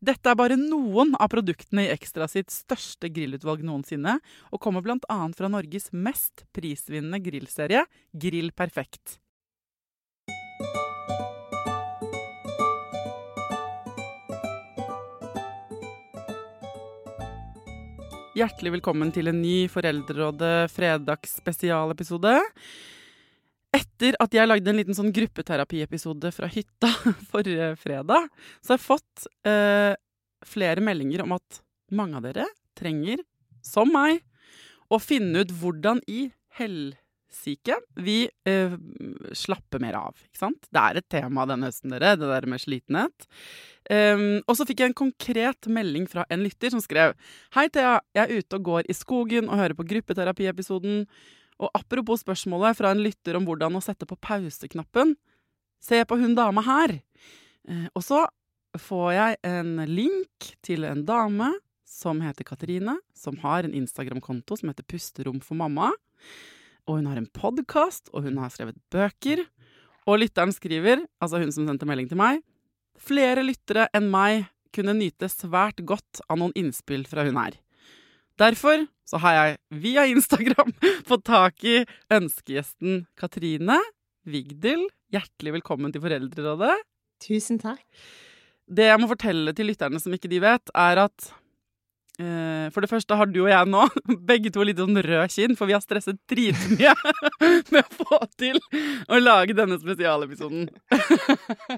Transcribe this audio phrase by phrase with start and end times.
[0.00, 4.14] Dette er bare noen av produktene i Ekstra sitt største grillutvalg noensinne,
[4.48, 5.16] og kommer bl.a.
[5.36, 7.82] fra Norges mest prisvinnende grillserie,
[8.16, 9.18] Grill Perfekt.
[18.40, 22.38] Hjertelig velkommen til en ny Foreldrerådet fredagsspesialepisode.
[23.76, 26.90] Etter at jeg lagde en liten sånn gruppeterapiepisode fra hytta
[27.32, 28.26] forrige fredag,
[28.58, 29.92] så har jeg fått eh,
[30.46, 31.60] flere meldinger om at
[31.94, 32.48] mange av dere
[32.78, 33.22] trenger,
[33.62, 34.22] som meg,
[34.90, 38.74] å finne ut hvordan i helsike vi eh,
[39.36, 40.18] slapper mer av.
[40.26, 40.66] Ikke sant?
[40.66, 43.28] Det er et tema denne høsten, dere, det der med slitenhet.
[43.90, 47.14] Um, og så fikk jeg en konkret melding fra en lytter som skrev
[47.56, 47.98] Hei, Thea.
[48.14, 51.04] Jeg er ute og går i skogen og hører på gruppeterapiepisoden.
[51.60, 55.14] Og apropos spørsmålet fra en lytter om hvordan å sette på pauseknappen.
[55.80, 57.00] Se på hun dama her.
[57.68, 58.24] Eh, og så
[58.80, 61.50] får jeg en link til en dame
[61.90, 65.90] som heter Katrine, som har en Instagram-konto som heter Pusterom for mamma.
[66.88, 69.42] Og hun har en podkast, og hun har skrevet bøker.
[70.08, 72.40] Og lytteren skriver, altså hun som sendte melding til meg,
[73.00, 77.58] flere lyttere enn meg kunne nyte svært godt av noen innspill fra hun her.
[78.40, 80.72] Derfor så har jeg via Instagram
[81.08, 81.82] fått tak i
[82.14, 83.76] ønskegjesten Katrine
[84.24, 84.86] Vigdil.
[85.12, 86.72] Hjertelig velkommen til Foreldrerådet.
[87.20, 87.84] Tusen takk.
[88.70, 91.28] Det jeg må fortelle til lytterne som ikke de vet, er at
[92.22, 93.84] eh, for det første har du og jeg nå
[94.30, 96.94] begge to litt sånn rød kinn, for vi har stresset dritmye
[97.74, 98.56] med å få til
[99.10, 100.70] å lage denne spesialepisoden.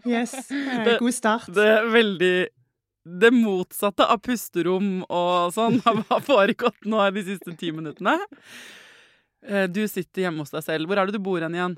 [0.06, 0.36] Yes.
[0.52, 1.50] eh, God start.
[1.50, 2.36] Det er veldig
[3.04, 8.18] det motsatte av pusterom og sånn har foregått nå de siste ti minuttene.
[9.46, 10.86] Eh, Du sitter hjemme hos deg selv.
[10.90, 11.76] Hvor er det du bor hen igjen?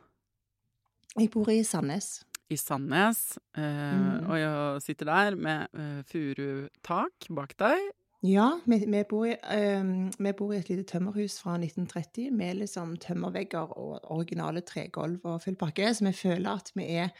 [1.17, 2.25] Jeg bor i Sandnes.
[2.53, 3.39] I Sandnes.
[3.57, 4.27] Eh, Mm.
[4.29, 7.93] Og jeg sitter der med eh, furutak bak deg.
[8.25, 12.95] Ja, vi, vi, bor i, vi bor i et lite tømmerhus fra 1930 med liksom
[12.97, 17.11] tømmervegger og originale tregulv og full pakke, så vi føler at vi er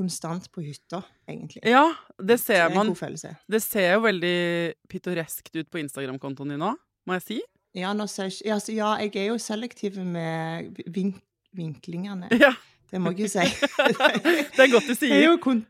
[0.00, 1.60] konstant på hytta, egentlig.
[1.68, 1.84] Ja,
[2.18, 2.94] det ser det man.
[3.52, 4.34] Det ser jo veldig
[4.90, 6.72] pittoreskt ut på Instagram-kontoen din nå,
[7.06, 7.40] må jeg si.
[7.76, 11.20] Ja, ser ikke- ja, jeg er jo selektiv med vink,
[11.54, 12.30] vinklingene.
[12.40, 12.54] Ja,
[12.90, 13.44] Det må jeg jo si.
[14.56, 15.26] det er godt du Det er sier.
[15.28, 15.66] jo kon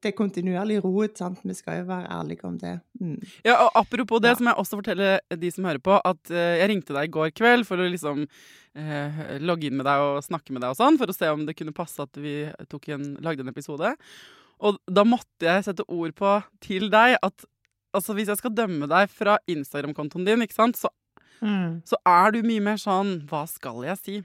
[0.00, 1.42] det er kontinuerlig roet, sant?
[1.44, 2.70] Vi skal jo være ærlige om det.
[3.02, 3.18] Mm.
[3.44, 4.34] Ja, og apropos det, Ja.
[4.38, 5.08] så må jeg også fortelle
[5.42, 8.22] de som hører på, at eh, jeg ringte deg i går kveld for å liksom
[8.78, 11.46] eh, logge inn med deg og snakke med deg og sånn, for å se om
[11.46, 13.94] det kunne passe at vi en, lagde en episode.
[14.60, 17.46] Og da måtte jeg sette ord på til deg at
[17.96, 20.92] altså, hvis jeg skal dømme deg fra Instagram-kontoen din, ikke sant, så,
[21.40, 21.78] Mm.
[21.88, 24.16] så er du mye mer sånn Hva skal jeg si?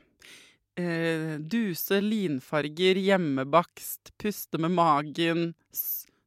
[0.76, 5.54] Eh, duse, linfarger, hjemmebakst, puste med magen,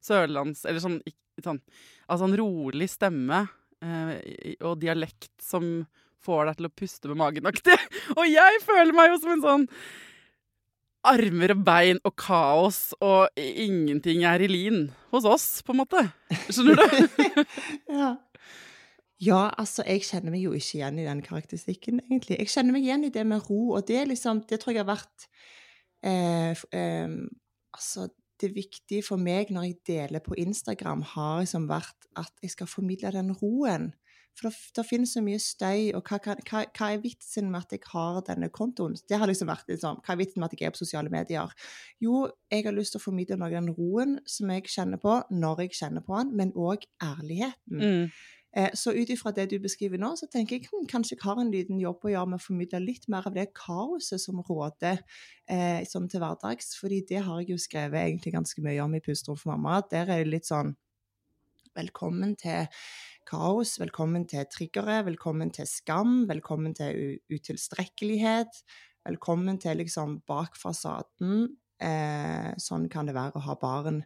[0.01, 0.65] sørlands...
[0.65, 0.97] Eller sånn,
[1.45, 1.61] sånn
[2.09, 3.43] Altså en rolig stemme
[3.85, 5.85] eh, og dialekt som
[6.25, 7.79] får deg til å puste med magen-aktig.
[8.19, 9.67] Og jeg føler meg jo som en sånn
[11.09, 16.03] armer og bein og kaos, og ingenting er i lin hos oss, på en måte.
[16.51, 17.45] Skjønner du?
[18.01, 18.11] ja.
[19.23, 22.41] ja, altså, jeg kjenner meg jo ikke igjen i den karakteristikken, egentlig.
[22.43, 24.91] Jeg kjenner meg igjen i det med ro, og det liksom Det tror jeg har
[24.91, 25.29] vært
[26.03, 27.15] eh, eh,
[27.79, 28.09] Altså,
[28.43, 32.71] det viktige for meg når jeg deler på Instagram, har liksom vært at jeg skal
[32.71, 33.93] formidle den roen.
[34.39, 37.83] For det, finnes så mye støy, og hva, hva, hva, er vitsen med at jeg
[37.91, 38.95] har denne kontoen?
[39.11, 41.53] Det har liksom vært liksom, Hva er vitsen med at jeg er på sosiale medier?
[42.05, 45.21] Jo, jeg har lyst til å formidle noe av den roen som jeg kjenner på,
[45.35, 47.83] når jeg kjenner på den, men òg ærligheten.
[47.83, 48.11] Mm.
[48.57, 51.41] Eh, så ut ifra det du beskriver nå, så tenker jeg hm, kanskje jeg har
[51.43, 55.03] en liten jobb å gjøre med å formidle litt mer av det kaoset som råder
[55.51, 56.73] eh, sånn til hverdags.
[56.81, 59.83] fordi det har jeg jo skrevet egentlig ganske mye om i Pusterom for mamma.
[59.91, 60.77] Der er det litt sånn
[61.79, 62.65] Velkommen til
[63.29, 68.63] kaos, velkommen til triggere, velkommen til skam, velkommen til utilstrekkelighet.
[69.05, 70.57] Velkommen til liksom bak.
[71.79, 74.01] Eh, sånn kan det være å ha barn.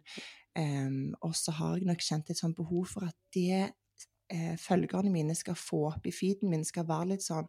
[0.55, 0.91] Eh,
[1.21, 3.71] og så har jeg nok kjent et sånt behov for at det
[4.29, 7.47] eh, følgerne mine skal få opp i feeden min, skal være litt sånn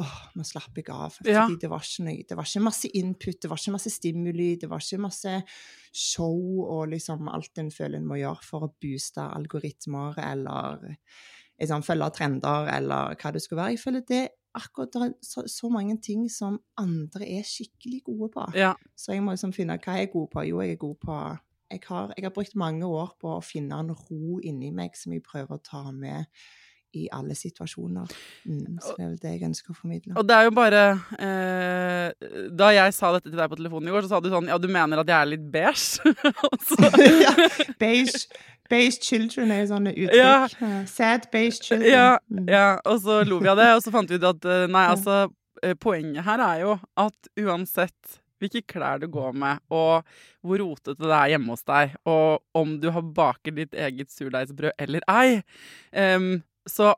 [0.00, 1.16] åh, nå slapp jeg av.
[1.26, 1.44] Ja.
[1.46, 4.82] Det var, ikke det var ikke masse input, det var ikke masse stimuli, det var
[4.82, 5.34] ikke masse
[5.94, 10.88] show og liksom alt en føler en må gjøre for å booste algoritmer eller
[11.60, 13.76] liksom, følge trender eller hva det skulle være.
[13.76, 14.24] Jeg føler det
[14.54, 18.44] akkurat det er så, så, mange ting som andre er skikkelig gode på.
[18.58, 18.74] Ja.
[18.96, 20.46] Så jeg må liksom finne hva jeg er god på.
[20.50, 21.18] Jo, jeg er god på
[21.74, 25.14] jeg har, jeg har, brukt mange år på å finne en ro inni meg som
[25.14, 26.28] jeg prøver å ta med
[26.98, 28.14] i alle situasjoner.
[28.48, 30.16] Mm, så det er vel det jeg ønsker å formidle.
[30.20, 30.82] Og det er jo bare
[31.18, 34.50] eh, Da jeg sa dette til deg på telefonen i går, så sa du sånn
[34.50, 36.14] Ja, du mener at jeg er litt beige?
[37.26, 37.34] ja,
[37.80, 38.24] beige.
[38.70, 40.58] Beige children er jo sånne uttrykk.
[40.60, 40.74] Ja.
[40.88, 41.90] Sad beige children.
[41.90, 42.48] Ja, mm.
[42.48, 44.84] ja, og så lo vi av det, og så fant vi ut at eh, nei,
[44.94, 45.24] altså
[45.62, 50.04] eh, Poenget her er jo at uansett hvilke klær du går med, og
[50.44, 54.74] hvor rotete det er hjemme hos deg, og om du har baket ditt eget surdeigsbrød
[54.80, 55.40] eller ei,
[56.16, 56.34] um,
[56.70, 56.92] så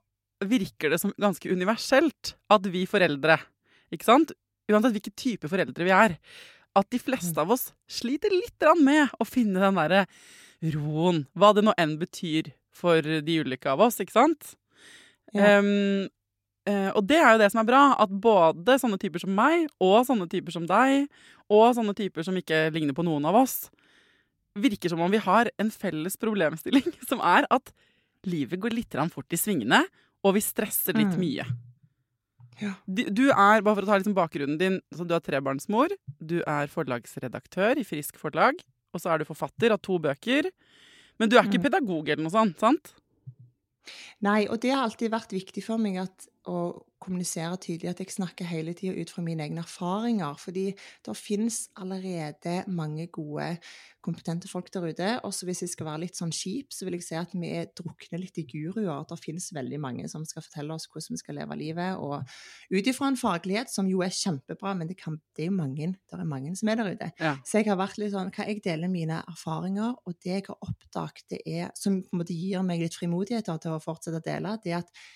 [0.45, 3.39] virker det som ganske universelt at vi foreldre,
[3.95, 4.35] ikke sant,
[4.71, 6.17] uansett hvilken type foreldre vi er,
[6.77, 10.05] at de fleste av oss sliter litt med å finne den derre
[10.75, 14.53] roen, hva det nå enn betyr for de ulike av oss, ikke sant?
[15.33, 15.59] Ja.
[15.61, 16.07] Um,
[16.67, 20.01] og det er jo det som er bra, at både sånne typer som meg, og
[20.09, 21.07] sånne typer som deg,
[21.47, 23.69] og sånne typer som ikke ligner på noen av oss,
[24.59, 27.71] virker som om vi har en felles problemstilling, som er at
[28.28, 29.84] livet går litt fort i svingene,
[30.26, 31.20] og vi stresser litt mm.
[31.20, 31.46] mye.
[32.56, 32.73] Ja.
[32.88, 36.38] Du, du, er, bare for å ta liksom bakgrunnen din, så du er trebarnsmor, du
[36.40, 38.62] er forlagsredaktør i Frisk forlag,
[38.94, 40.49] og så er du forfatter av to bøker.
[41.20, 41.67] Men du er ikke mm.
[41.69, 42.94] pedagog eller noe sånt, sant?
[44.25, 46.59] Nei, og det har alltid vært viktig for meg at å
[47.03, 50.39] kommunisere tydelig at jeg snakker hele tida ut fra mine egne erfaringer.
[50.41, 53.57] Fordi det finnes allerede mange gode,
[54.05, 55.09] kompetente folk der ute.
[55.27, 58.23] Også hvis jeg skal være litt sånn kjip, så vil jeg si at vi drukner
[58.23, 59.05] litt i guruer.
[59.09, 62.01] Det finnes veldig mange som skal fortelle oss hvordan vi skal leve livet.
[62.01, 65.59] Og ut ifra en faglighet som jo er kjempebra, men det, kan, det er jo
[65.59, 67.11] mange, det er mange som er der ute.
[67.21, 67.37] Ja.
[67.45, 70.59] Så jeg har vært litt sånn hva Jeg deler mine erfaringer, og det jeg har
[70.65, 74.27] oppdaget, det er, som på en måte gir meg litt frimodighet til å fortsette å
[74.27, 75.07] dele, det er at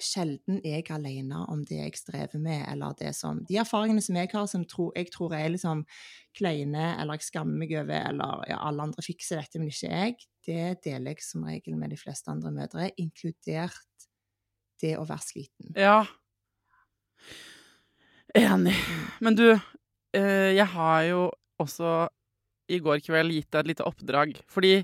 [0.00, 4.30] sjelden jeg alene om det jeg strever med, eller det som De erfaringene som jeg
[4.32, 5.84] har, som tro, jeg tror er liksom
[6.36, 10.16] kleine, eller jeg skammer meg over, eller ja, alle andre fikser dette, men ikke jeg,
[10.48, 14.08] det deler jeg som regel med de fleste andre mødre, inkludert
[14.82, 15.70] det å være sliten.
[15.78, 16.02] Ja.
[18.34, 18.74] Enig.
[18.74, 19.06] Mm.
[19.22, 19.46] Men du,
[20.16, 21.28] eh, jeg har jo
[21.62, 22.08] også
[22.72, 24.80] i går kveld gitt deg et lite oppdrag, fordi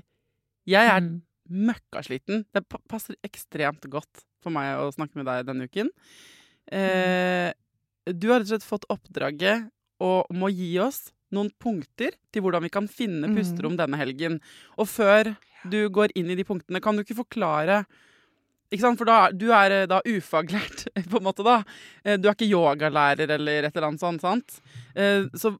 [0.69, 1.19] jeg er mm.
[1.49, 2.45] Møkkasliten.
[2.53, 5.91] Det passer ekstremt godt for meg å snakke med deg denne uken.
[6.71, 7.49] Eh,
[8.09, 9.69] du har rett og slett fått oppdraget
[10.01, 13.35] om å gi oss noen punkter til hvordan vi kan finne mm.
[13.37, 14.39] pusterom denne helgen.
[14.81, 15.33] Og før
[15.69, 17.83] du går inn i de punktene, kan du ikke forklare
[18.71, 18.99] ikke sant?
[19.01, 21.59] For da, du er eh, da ufaglært, på en måte, da.
[22.05, 24.61] Eh, du er ikke yogalærer eller et eller annet sånt, sant?
[24.95, 25.57] Eh, så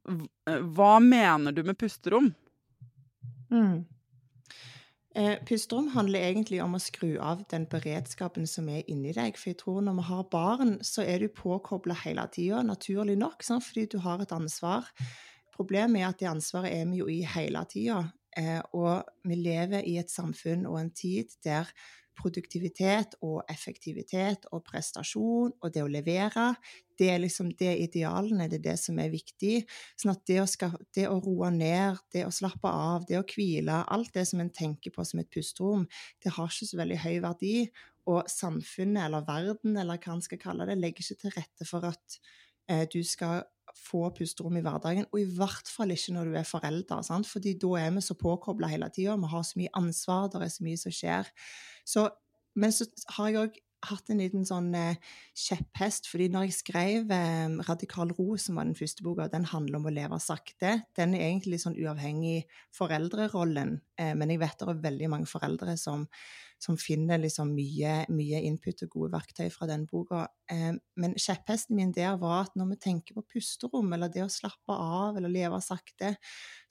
[0.48, 2.32] hva mener du med pusterom?
[3.52, 3.84] Mm.
[5.15, 9.36] Eh, pusterom handler egentlig om å skru av den beredskapen som er inni deg.
[9.36, 13.44] For jeg tror når vi har barn, så er du påkobla hele tida, naturlig nok,
[13.44, 13.65] sant?
[13.68, 14.88] fordi du har et ansvar.
[15.51, 18.06] Problemet er at det ansvaret er vi jo i hele tida.
[18.39, 21.68] Eh, og vi lever i et samfunn og en tid der
[22.22, 26.51] produktivitet og effektivitet og prestasjon og det å levere,
[27.01, 29.63] det er liksom det idealene, det er det som er viktig.
[30.00, 33.25] Sånn at det å, skal, det å roe ned, det å slappe av, det å
[33.25, 35.88] hvile, alt det som en tenker på som et pusterom,
[36.22, 37.56] det har ikke så veldig høy verdi.
[38.12, 41.86] Og samfunnet eller verden, eller hva en skal kalle det, legger ikke til rette for
[41.90, 42.22] at
[42.70, 43.44] eh, du skal
[43.78, 47.01] få pusterom i hverdagen, og i hvert fall ikke når du er forelder.
[47.08, 47.30] Sant?
[47.30, 50.54] Fordi da er vi så påkobla hele tida, vi har så mye ansvar, det er
[50.54, 51.34] så mye som skjer.
[51.88, 52.08] Så,
[52.56, 52.88] men så
[53.18, 55.00] har jeg òg hatt en liten sånn eh,
[55.38, 59.80] kjepphest, fordi når jeg skrev eh, 'Radikal ro', som var den første boka, den handler
[59.80, 60.75] om å leve sakte.
[60.98, 62.46] Den er egentlig sånn uavhengig
[62.78, 66.06] foreldrerollen, eh, men jeg vet det er veldig mange foreldre som
[66.62, 70.27] som finner liksom mye, mye, input og gode verktøy fra den boka.
[70.51, 74.30] Eh, men kjepphesten min der var at når vi tenker på pusterom, eller det å
[74.30, 76.13] slappe av, eller leve sakte,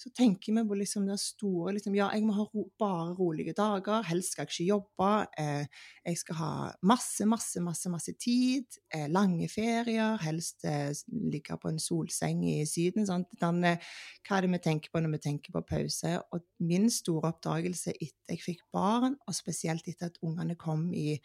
[0.01, 3.55] så tenker vi på liksom det store liksom, Ja, jeg må ha ro, bare rolige
[3.59, 5.11] dager, helst skal jeg ikke jobbe,
[5.43, 6.53] eh, jeg skal ha
[6.87, 10.63] masse, masse, masse, masse tid, eh, lange ferier, helst
[11.11, 13.07] ligge på en solseng i Syden.
[13.09, 13.31] Sant?
[13.41, 16.15] Den, hva er det vi tenker på når vi tenker på pause?
[16.31, 20.93] Og min store oppdagelse etter jeg fikk barn, og spesielt spesielt etter at ungene kom
[20.93, 21.19] i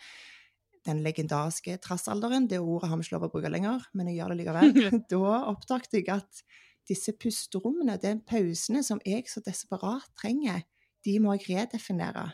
[0.85, 2.47] den legendariske trassalderen.
[2.47, 4.73] Det ordet har vi ikke lov å bruke lenger, men jeg gjør det likevel.
[5.09, 6.43] Da oppdaget jeg at
[6.87, 10.63] disse pusterommene, de pausene som jeg så desperat trenger,
[11.05, 12.31] de må jeg redefinere.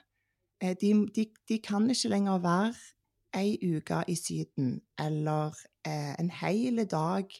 [0.62, 2.76] Eh, de, de, de kan ikke lenger være
[3.40, 5.56] ei uke i Syden eller
[5.88, 7.32] eh, en hel dag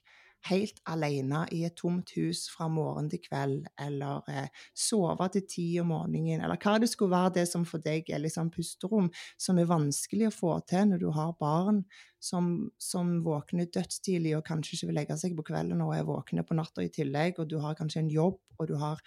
[0.50, 5.66] helt alene i et tomt hus fra morgen til kveld, eller eh, sove til ti
[5.82, 9.60] om morgenen, eller hva det skulle være det som for deg er liksom pusterom, som
[9.62, 11.84] er vanskelig å få til når du har barn
[12.22, 16.46] som, som våkner dødstidlig og kanskje ikke vil legge seg på kvelden og er våkne
[16.48, 19.02] på natta i tillegg, og du har kanskje en jobb, og du har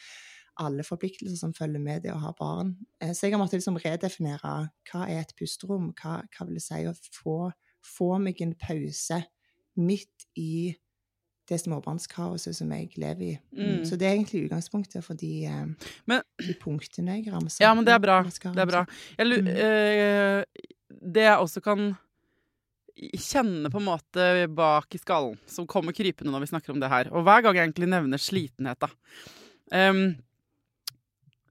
[0.63, 2.77] alle forpliktelser som følger med det å ha barn.
[3.03, 4.55] Eh, så jeg har måttet liksom redefinere
[4.91, 7.39] hva er et pusterom, hva, hva vil det si å få,
[7.83, 9.25] få meg en pause
[9.75, 10.75] midt i
[11.51, 13.35] det småbarnskaoset som jeg lever i.
[13.57, 13.83] Mm.
[13.89, 17.65] Så det er egentlig utgangspunktet for de, eh, men, de punktene jeg ramser.
[17.67, 18.23] Ja, men det er bra.
[18.25, 18.85] Det er bra.
[19.19, 19.53] Jeg, mm.
[19.53, 20.73] øh,
[21.15, 21.93] det jeg også kan
[22.95, 26.93] kjenne på en måte bak i skallen, som kommer krypende når vi snakker om det
[26.93, 30.05] her, og hver gang jeg egentlig nevner slitenhet, da um,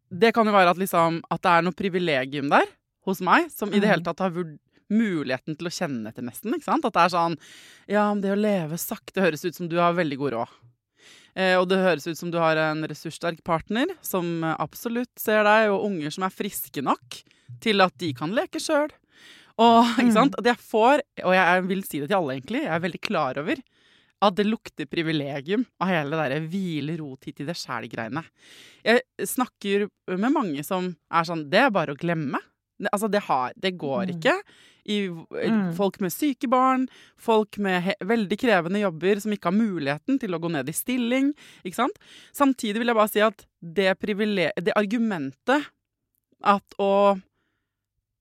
[0.07, 2.69] Det kan jo være at, liksom, at det er noe privilegium der
[3.03, 4.07] hos meg som i det hele mm.
[4.07, 4.62] tatt har vurdert
[4.93, 6.55] muligheten til å kjenne etter, nesten.
[6.55, 6.85] ikke sant?
[6.87, 7.37] At det er sånn
[7.91, 10.57] Ja, det å leve sakte høres ut som du har veldig god råd.
[11.33, 15.71] Eh, og det høres ut som du har en ressurssterk partner som absolutt ser deg,
[15.73, 17.23] og unger som er friske nok
[17.63, 18.93] til at de kan leke sjøl.
[19.61, 20.37] Og ikke sant?
[20.39, 23.41] At jeg får, og jeg vil si det til alle, egentlig, jeg er veldig klar
[23.41, 23.63] over
[24.23, 28.23] at det lukter privilegium av hele det derre hvile, ro, tid til det sjæl-greiene.
[28.85, 32.39] Jeg snakker med mange som er sånn Det er bare å glemme.
[32.91, 34.13] Altså, det, har, det går mm.
[34.17, 34.37] ikke
[34.83, 35.73] i mm.
[35.77, 40.41] folk med syke barn, folk med veldig krevende jobber som ikke har muligheten til å
[40.43, 41.31] gå ned i stilling.
[41.63, 42.01] ikke sant?
[42.35, 43.93] Samtidig vil jeg bare si at det,
[44.59, 45.69] det argumentet
[46.43, 47.15] at å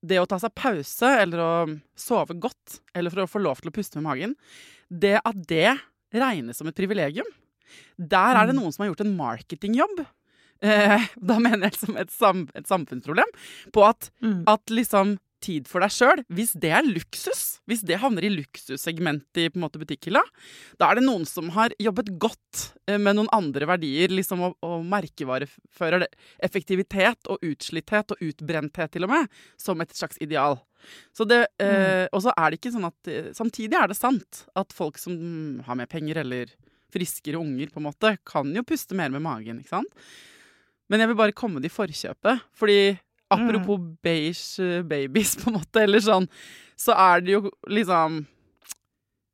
[0.03, 1.53] det å ta seg pause, eller å
[1.99, 4.33] sove godt, eller for å få lov til å puste med magen,
[4.91, 5.77] det at det
[6.13, 7.29] regnes som et privilegium
[7.97, 8.59] Der er det mm.
[8.59, 10.03] noen som har gjort en marketingjobb.
[10.63, 13.37] Eh, da mener jeg som et, sam, et samfunnsproblem.
[13.75, 14.43] På at, mm.
[14.51, 19.43] at liksom tid for deg sjøl, hvis det er luksus, hvis det havner i luksussegmentet
[19.43, 20.23] i på en måte butikkhylla,
[20.81, 24.53] da er det noen som har jobbet godt eh, med noen andre verdier, liksom å,
[24.63, 26.11] å det,
[26.47, 30.61] effektivitet og utslitthet og utbrenthet til og med, som et slags ideal.
[31.15, 32.13] Så det, eh, mm.
[32.13, 35.15] Og så er det ikke sånn at eh, Samtidig er det sant at folk som
[35.63, 36.51] har mer penger eller
[36.93, 40.03] friskere unger, på en måte, kan jo puste mer med magen, ikke sant?
[40.93, 42.83] Men jeg vil bare komme det i forkjøpet, fordi
[43.33, 43.97] Apropos mm.
[44.05, 46.29] beige eh, babies, på en måte, eller sånn,
[46.77, 48.23] så er det jo liksom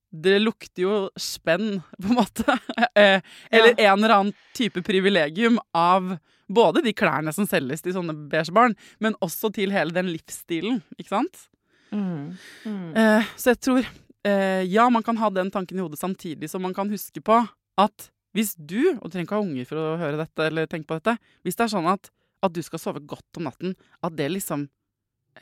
[0.08, 2.58] det lukter jo spenn, på en måte.
[2.98, 3.20] Eh,
[3.54, 3.92] eller ja.
[3.92, 6.16] en eller annen type privilegium av
[6.50, 10.80] både de klærne som selges til sånne beige barn, men også til hele den livsstilen,
[10.98, 11.44] ikke sant?
[11.92, 12.32] Mm.
[12.66, 12.88] Mm.
[12.98, 16.64] Eh, så jeg tror eh, Ja, man kan ha den tanken i hodet samtidig som
[16.66, 17.38] man kan huske på
[17.78, 20.90] at hvis du, og du trenger ikke ha unger for å høre dette eller tenke
[20.90, 21.16] på dette,
[21.46, 22.10] hvis det er sånn at
[22.44, 24.66] at du skal sove godt om natten, at det liksom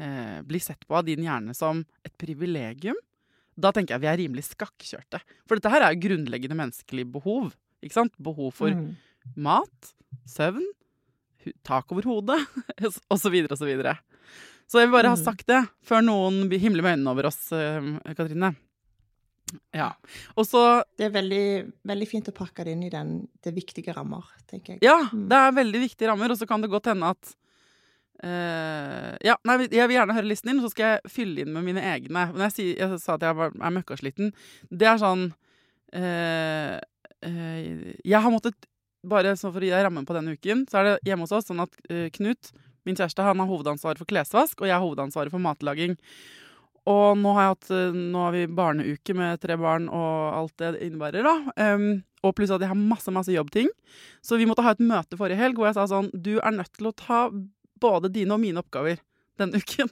[0.01, 2.97] eh, blir sett på av din hjerne som et privilegium,
[3.57, 5.21] da tenker jeg vi er rimelig skakkjørte.
[5.49, 7.55] For dette her er jo grunnleggende menneskelige behov.
[7.85, 8.17] ikke sant?
[8.21, 8.91] Behov for mm.
[9.45, 9.95] mat,
[10.29, 10.67] søvn,
[11.67, 12.41] tak over hodet,
[12.87, 13.57] osv., osv.
[13.57, 13.97] Så, videre,
[14.67, 15.25] så jeg vil bare ha mm.
[15.25, 18.17] sagt det før noen himler med øynene over oss, Katrine.
[18.17, 18.57] Katrine.
[19.71, 19.93] Ja.
[20.35, 20.63] Og så
[20.99, 21.47] Det er veldig,
[21.87, 24.83] veldig, fint å pakke det inn i den, det viktige rammer, tenker jeg.
[24.87, 25.27] Ja, mm.
[25.31, 27.33] det er veldig viktige rammer, og så kan det godt hende at
[28.25, 31.67] uh, Ja, nei, jeg vil gjerne høre listen din, så skal jeg fylle inn med
[31.69, 32.29] mine egne.
[32.33, 34.33] Men jeg, sier, jeg sa at jeg er møkkasliten,
[34.71, 36.77] det er sånn uh,
[37.31, 37.61] uh,
[38.03, 38.71] Jeg har måttet
[39.07, 41.35] Bare så for å gi deg rammen på denne uken, så er det hjemme hos
[41.37, 41.77] oss sånn at
[42.17, 42.49] Knut,
[42.89, 45.95] min kjæreste, han har hovedansvaret for klesvask, og jeg har hovedansvaret for matlaging.
[46.87, 50.77] Og nå har, hatt, eh, nå har, vi barneuke med tre barn og alt det
[50.87, 51.27] innebærer.
[51.27, 51.75] da.
[51.75, 53.69] Um, og pluss at jeg har masse masse jobbting.
[54.23, 56.73] Så vi måtte ha et møte forrige helg hvor jeg sa sånn Du er nødt
[56.75, 57.27] til å ta
[57.83, 59.03] både dine og mine oppgaver.
[59.37, 59.91] denne uken.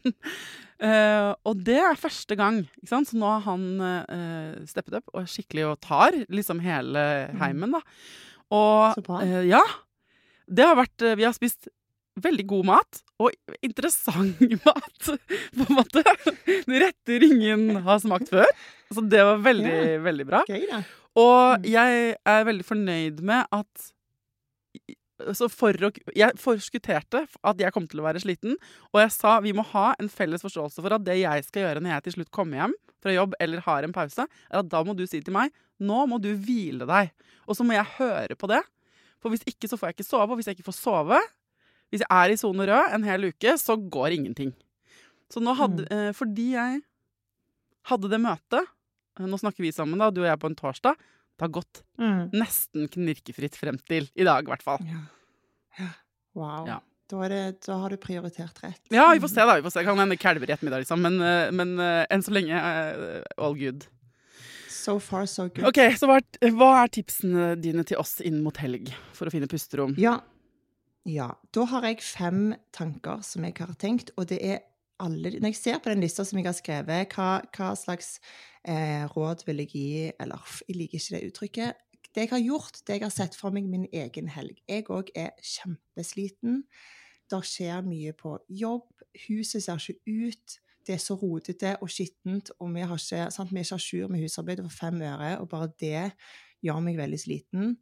[0.81, 2.63] uh, og det er første gang.
[2.79, 3.11] Ikke sant?
[3.11, 7.03] Så nå har han uh, steppet opp og skikkelig og tar liksom hele
[7.43, 7.83] heimen, da.
[8.55, 9.19] Og Så bra.
[9.27, 9.63] Uh, ja.
[10.45, 11.71] Det har vært Vi har spist
[12.23, 13.33] veldig god mat, og
[13.65, 16.05] interessant mat, på en måte.
[16.71, 18.51] Retter ingen har smakt før.
[18.95, 20.45] Så det var veldig, veldig bra.
[20.51, 20.85] Gøy, da.
[21.19, 23.91] Og jeg er veldig fornøyd med at
[25.39, 28.57] så for å, Jeg forskutterte at jeg kom til å være sliten,
[28.91, 31.85] og jeg sa vi må ha en felles forståelse for at det jeg skal gjøre
[31.85, 34.83] når jeg til slutt kommer hjem fra jobb eller har en pause, er at da
[34.85, 37.11] må du si til meg nå må du hvile deg.
[37.49, 38.61] Og så må jeg høre på det.
[39.23, 41.21] For hvis ikke så får jeg ikke sove, og hvis jeg ikke får sove,
[41.95, 44.51] hvis jeg er i sone rød en hel uke, så går ingenting.
[45.33, 46.13] Så nå hadde mm.
[46.19, 46.81] Fordi jeg
[47.89, 50.99] hadde det møtet eh, Nå snakker vi sammen, da, du og jeg på en torsdag.
[51.35, 52.33] Det har gått Mm.
[52.35, 54.81] nesten knirkefritt frem til i dag, i hvert fall.
[54.91, 55.05] Ja.
[55.79, 55.89] ja.
[56.35, 56.67] Wow.
[56.67, 56.79] Ja.
[57.11, 58.81] Da, det, da har du prioritert rett.
[58.91, 59.55] Ja, vi får se, da.
[59.61, 59.85] vi får se.
[59.87, 61.03] Kan hende kalver i ettermiddag, liksom.
[61.05, 63.87] Men, eh, men eh, enn så lenge eh, all good.
[64.75, 65.69] So far, so good.
[65.71, 69.35] Ok, Så hva er, hva er tipsene dine til oss inn mot helg for å
[69.35, 69.95] finne pusterom?
[70.01, 70.19] Ja.
[71.05, 71.29] Ja.
[71.55, 74.65] Da har jeg fem tanker som jeg har tenkt, og det er
[75.03, 78.21] alle Når jeg ser på den lista som jeg har skrevet, hva, hva slags
[78.63, 81.81] eh, råd vil jeg gi Eller jeg liker ikke det uttrykket.
[82.15, 84.61] Det jeg har gjort, det jeg har sett for meg min egen helg.
[84.71, 86.63] Jeg òg er kjempesliten.
[87.31, 88.87] Det skjer mye på jobb.
[89.27, 90.59] Huset ser ikke ut.
[90.87, 93.83] Det er så rotete og skittent, og vi, har ikke, sant, vi er ikke à
[93.83, 96.13] jour med husarbeidet for fem øre, og bare det
[96.63, 97.77] gjør meg veldig sliten.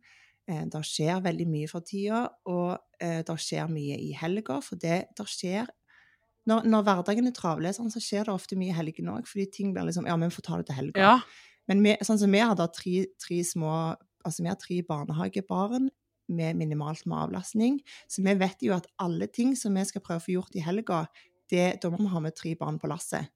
[0.53, 4.59] Eh, det skjer veldig mye for tida, og eh, det skjer mye i helga.
[4.65, 5.71] For det, der skjer
[6.51, 9.29] når, når hverdagen er travle, sånn, så skjer det ofte mye i helgen òg.
[9.31, 11.03] Fordi ting blir liksom Ja, men vi får ta det til helga.
[11.05, 11.17] Ja,
[11.71, 15.89] Men vi, sånn som vi har da tre, tre små Altså vi har tre barnehagebarn
[16.31, 17.81] med minimalt med avlastning.
[18.07, 20.63] Så vi vet jo at alle ting som vi skal prøve å få gjort i
[20.63, 21.01] helga,
[21.51, 23.33] det, da må vi ha med tre barn på lasset.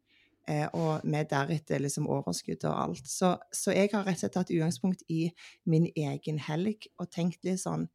[0.46, 3.08] Eh, og med deretter liksom overskudd og alt.
[3.10, 5.24] Så, så jeg har rett og slett tatt utgangspunkt i
[5.66, 7.88] min egen helg og tenkt litt sånn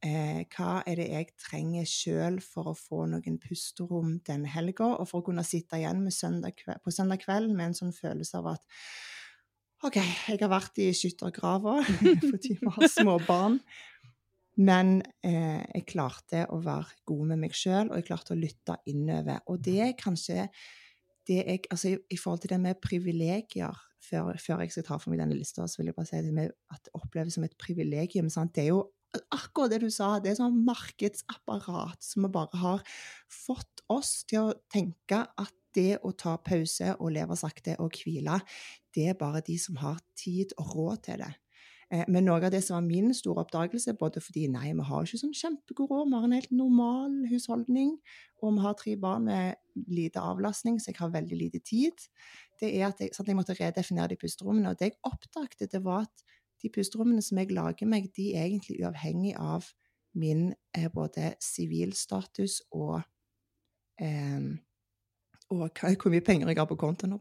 [0.00, 5.10] eh, Hva er det jeg trenger sjøl for å få noen pusterom denne helga, og
[5.10, 8.54] for å kunne sitte igjen søndag kveld, på søndag kveld med en sånn følelse av
[8.56, 8.66] at
[9.84, 11.76] OK, jeg har vært i skyttergrava
[12.30, 13.60] fordi vi har små barn.
[14.58, 18.80] Men eh, jeg klarte å være god med meg sjøl, og jeg klarte å lytte
[18.90, 19.44] innover.
[19.52, 20.48] Og det er kanskje
[21.28, 24.98] det jeg Altså i, i forhold til det med privilegier før, før jeg skal ta
[25.00, 27.44] for meg denne lista, så vil jeg bare si det med at det oppleves som
[27.44, 28.30] et privilegium.
[28.32, 28.54] Sant?
[28.56, 28.86] Det er jo
[29.34, 30.16] akkurat det du sa.
[30.22, 32.84] Det er sånn markedsapparat som vi bare har
[33.32, 38.38] fått oss til å tenke at det å ta pause og leve sakte og hvile,
[38.96, 41.32] det er bare de som har tid og råd til det.
[41.90, 45.06] Eh, Men noe av det som var min store oppdagelse, både fordi nei, vi har
[45.06, 47.94] ikke sånn kjempegod råd, vi har en helt normal husholdning,
[48.42, 49.56] og vi har tre barn med
[49.88, 52.08] lite avlastning, så jeg har veldig lite tid,
[52.60, 54.70] det er at jeg, sånn at jeg måtte redefinere de pusterommene.
[54.72, 56.24] Og det jeg oppdaget, det var at
[56.62, 59.70] de pusterommene som jeg lager meg, de er egentlig uavhengig av
[60.18, 63.00] min eh, både sivilstatus og
[64.02, 64.58] eh,
[65.48, 67.14] og hvor mye penger jeg har på kontoen.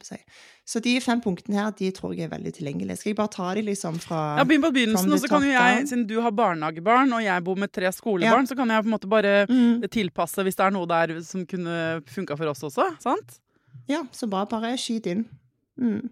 [0.68, 2.98] Så de fem punktene her, de tror jeg er veldig tilgjengelige.
[3.00, 5.54] Skal jeg bare ta de liksom fra Ja, Begynn på begynnelsen, og så kan jo
[5.54, 8.92] jeg, siden du har barnehagebarn og jeg bor med tre skolebarn, så kan jeg på
[8.92, 12.66] en måte bare mm, tilpasse hvis det er noe der som kunne funka for oss
[12.68, 12.90] også.
[13.04, 13.40] sant?
[13.88, 15.28] Ja, så bare, bare skyt inn.
[15.80, 16.10] Mm.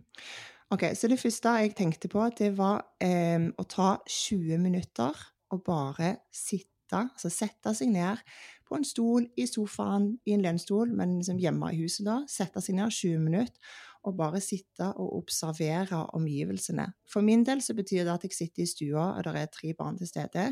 [0.71, 5.12] Ok, Så det første jeg tenkte på, det var eh, å ta 20 minutter
[5.51, 8.21] og bare sitte, altså sette seg ned
[8.65, 12.62] på en stol i sofaen, i en lenstol, men liksom hjemme i huset da, sette
[12.62, 16.86] seg ned 20 minutter og bare sitte og observere omgivelsene.
[17.10, 19.74] For min del så betyr det at jeg sitter i stua, og det er tre
[19.78, 20.52] barn til stede.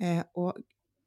[0.00, 0.56] Eh, og,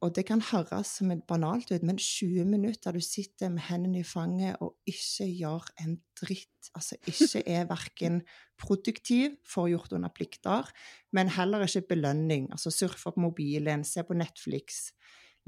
[0.05, 4.03] og det kan høres som et banalt ut, men 20 minutter du sitter med hendene
[4.03, 8.19] i fanget og ikke gjør en dritt, altså ikke er verken
[8.61, 10.69] produktiv, får gjort under plikter,
[11.15, 14.91] men heller ikke belønning, altså surfe på mobilen, se på Netflix,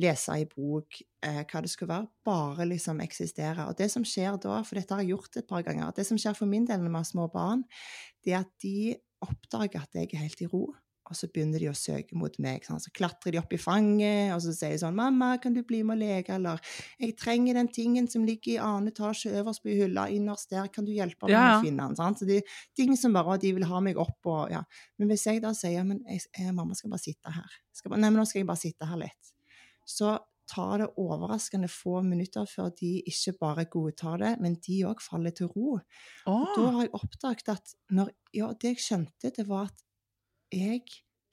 [0.02, 3.66] lese ei bok, eh, hva det skulle være, bare liksom eksistere.
[3.70, 6.20] Og det som skjer da, for dette har jeg gjort et par ganger, det som
[6.22, 7.64] skjer for min del når vi har små barn,
[8.26, 10.68] det er at de oppdager at jeg er helt i ro,
[11.08, 12.66] og så begynner de å søke mot meg.
[12.68, 12.82] Sånn.
[12.84, 15.82] Så klatrer de opp i fanget, og så sier de sånn 'Mamma, kan du bli
[15.84, 16.60] med og leke?' Eller
[17.00, 20.86] 'Jeg trenger den tingen som ligger i annen etasje øverst på hylla, innerst der, kan
[20.86, 22.18] du hjelpe meg Ja, å finne den?' Sånn.
[22.18, 22.42] Så er
[22.76, 24.64] ting som bare de vil ha meg opp og ja.
[25.00, 28.00] Men hvis jeg da sier 'Men jeg, eh, mamma skal bare sitte her', skal bare,
[28.00, 29.34] 'Nei, men nå skal jeg bare sitte her litt',
[29.88, 35.02] så tar det overraskende få minutter før de ikke bare godtar det, men de òg
[35.04, 35.80] faller til ro.
[36.28, 39.84] Og da har jeg oppdaget at når, ja, det jeg skjønte, det var at
[40.54, 40.82] jeg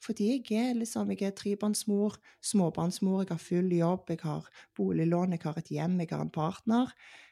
[0.05, 4.45] Fordi jeg er liksom, jeg er trebarnsmor, småbarnsmor, jeg har full jobb, jeg har
[4.77, 6.91] boliglån, jeg har et hjem, jeg har en partner.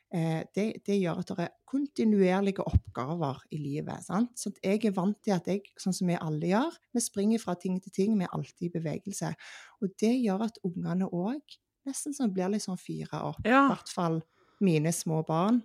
[0.10, 4.02] Eh, det, det, gjør at det er kontinuerlige oppgaver i livet.
[4.06, 4.34] Sant?
[4.40, 7.54] Så jeg er vant til at jeg, sånn som vi alle gjør, vi springer fra
[7.62, 9.30] ting til ting, vi er alltid i bevegelse.
[9.82, 13.42] Og det gjør at ungene òg nesten sånn blir litt sånn fyra opp.
[13.46, 14.22] I hvert fall
[14.64, 15.64] mine små barn.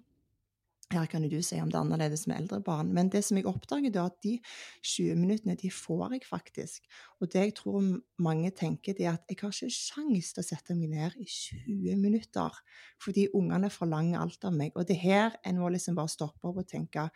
[0.88, 2.94] Her kan du si om det er annerledes med eldre barn.
[2.96, 4.38] Men det som jeg oppdager, er at de
[4.80, 6.86] 20 minuttene, de får jeg faktisk.
[7.20, 7.82] Og det jeg tror
[8.24, 11.26] mange tenker, det er at jeg har ikke sjans til å sette meg ned i
[11.28, 12.56] 20 minutter.
[13.04, 14.72] Fordi ungene forlanger alt av meg.
[14.80, 17.10] Og det her en må liksom bare stoppe opp og tenke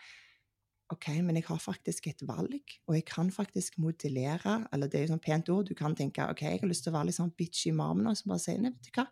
[0.93, 4.59] OK, men jeg har faktisk et valg, og jeg kan faktisk modellere.
[4.73, 5.71] Eller det er jo sånn pent ord.
[5.71, 8.11] Du kan tenke OK, jeg har lyst til å være litt sånn bitch i marmen
[8.11, 9.07] og så bare si nei, vet du hva.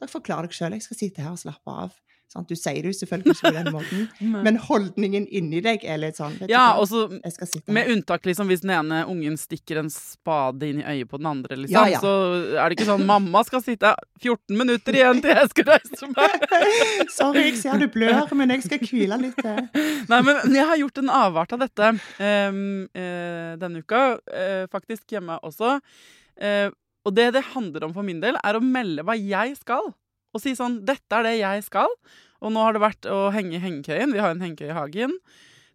[0.00, 0.74] Dere forklarer dere sjøl.
[0.74, 1.94] Jeg skal sitte her og slappe av.
[2.32, 2.48] Sant?
[2.50, 6.18] Du sier det jo selvfølgelig ikke på den måten, men holdningen inni deg er litt
[6.18, 7.06] sånn Ja, og så
[7.70, 11.30] med unntak liksom hvis den ene ungen stikker en spade inn i øyet på den
[11.30, 12.02] andre, liksom, ja, ja.
[12.02, 16.10] så er det ikke sånn 'mamma skal sitte 14 minutter igjen til jeg skal reise
[16.10, 16.46] meg'.
[17.18, 19.60] Sorry, jeg ser du blør, men jeg skal hvile litt til.
[20.10, 25.14] Nei, men jeg har gjort en avart av dette um, uh, denne uka, uh, faktisk
[25.14, 25.76] hjemme også.
[26.40, 26.70] Uh,
[27.04, 29.92] og det det handler om for min del, er å melde hva jeg skal
[30.34, 31.98] og si sånn 'Dette er det jeg skal'.
[32.44, 34.12] Og nå har det vært å henge hengekøyen.
[34.12, 35.18] Vi har en hengekøye i hagen.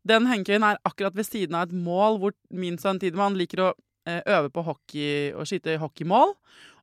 [0.05, 3.69] Den hengekøyen er akkurat ved siden av et mål hvor min sønn Tidemann liker å
[4.05, 6.35] eh, øve på hockey og skyte i hockeymål.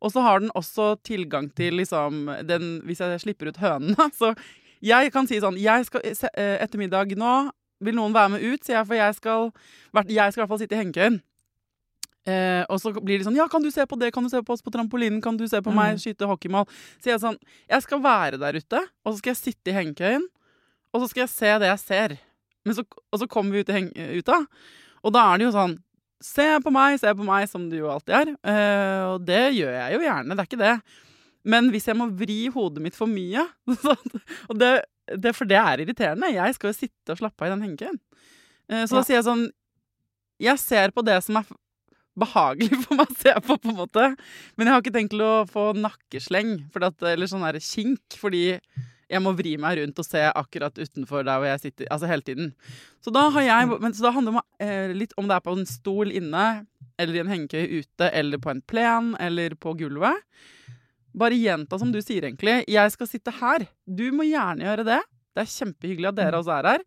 [0.02, 4.34] Og så har den også tilgang til liksom den Hvis jeg slipper ut hønene, så
[4.84, 8.80] jeg kan si sånn Jeg skal eh, ettermiddag nå Vil noen være med ut, sier
[8.80, 9.50] jeg, for jeg skal,
[10.08, 11.18] jeg skal i hvert fall sitte i hengekøyen.
[12.26, 14.10] Eh, og så blir de sånn Ja, kan du se på det?
[14.14, 15.20] Kan du se på oss på trampolinen?
[15.22, 15.76] Kan du se på mm.
[15.78, 16.66] meg skyte hockeymål?
[16.98, 17.38] Så jeg sånn
[17.70, 20.26] Jeg skal være der ute, og så skal jeg sitte i hengekøyen,
[20.90, 22.16] og så skal jeg se det jeg ser.
[22.74, 24.32] Så, og så kommer vi ut, i ut
[25.06, 25.76] og da er det jo sånn
[26.26, 28.30] Se på meg, se på meg, som du jo alltid er.
[28.48, 31.02] Eh, og det gjør jeg jo gjerne, det er ikke det.
[31.52, 33.44] Men hvis jeg må vri hodet mitt for mye
[34.48, 34.70] Og det,
[35.12, 36.32] det, For det er irriterende.
[36.34, 38.00] Jeg skal jo sitte og slappe av i den hengekøyen.
[38.72, 38.96] Eh, så ja.
[38.96, 39.44] da sier jeg sånn
[40.48, 41.52] Jeg ser på det som er
[42.18, 44.10] behagelig for meg å se på, på en måte.
[44.56, 48.58] Men jeg har ikke tenkt til å få nakkesleng at, eller sånn der kink, fordi
[49.06, 51.90] jeg må vri meg rundt og se akkurat utenfor der hvor jeg sitter.
[51.94, 52.50] Altså hele tiden.
[53.04, 55.54] Så da, har jeg, men, så da handler det eh, litt om det er på
[55.54, 56.46] en stol inne,
[56.98, 60.24] eller i en hengekøye ute, eller på en plen, eller på gulvet.
[61.16, 62.58] Bare gjenta som du sier, egentlig.
[62.72, 63.68] Jeg skal sitte her.
[63.86, 65.00] Du må gjerne gjøre det.
[65.36, 66.86] Det er kjempehyggelig at dere også er her.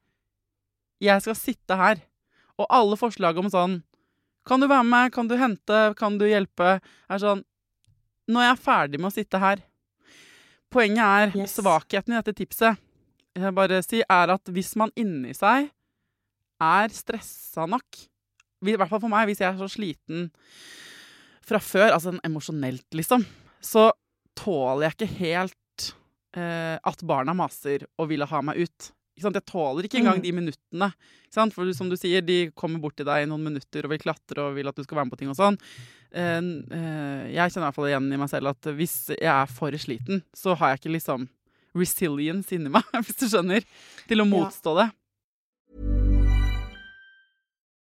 [1.00, 2.04] Jeg skal sitte her.
[2.60, 3.80] Og alle forslag om sånn
[4.50, 5.14] kan du være med?
[5.14, 5.80] Kan du hente?
[6.00, 6.80] Kan du hjelpe?
[7.10, 7.44] Er sånn
[8.30, 9.62] Når jeg er ferdig med å sitte her
[10.74, 11.56] Poenget er yes.
[11.58, 12.78] svakheten i dette tipset.
[13.34, 15.70] Jeg bare si, er at hvis man inni seg
[16.62, 18.02] er stressa nok
[18.68, 20.28] I hvert fall for meg, hvis jeg er så sliten
[21.50, 23.24] fra før, altså emosjonelt, liksom,
[23.64, 23.88] så
[24.38, 25.86] tåler jeg ikke helt
[26.38, 28.90] eh, at barna maser og vil ha meg ut.
[29.22, 30.26] Jeg tåler ikke engang mm.
[30.26, 30.92] de minuttene.
[31.54, 34.48] For som du sier, de kommer bort til deg i noen minutter og vil klatre
[34.48, 35.60] og vil at du skal være med på ting og sånn.
[36.10, 36.42] Uh,
[36.74, 39.76] uh, jeg kjenner i hvert fall igjen i meg selv at hvis jeg er for
[39.78, 41.28] sliten, så har jeg ikke liksom
[41.78, 43.66] resilience inni meg, hvis du skjønner,
[44.10, 44.90] til å motstå det.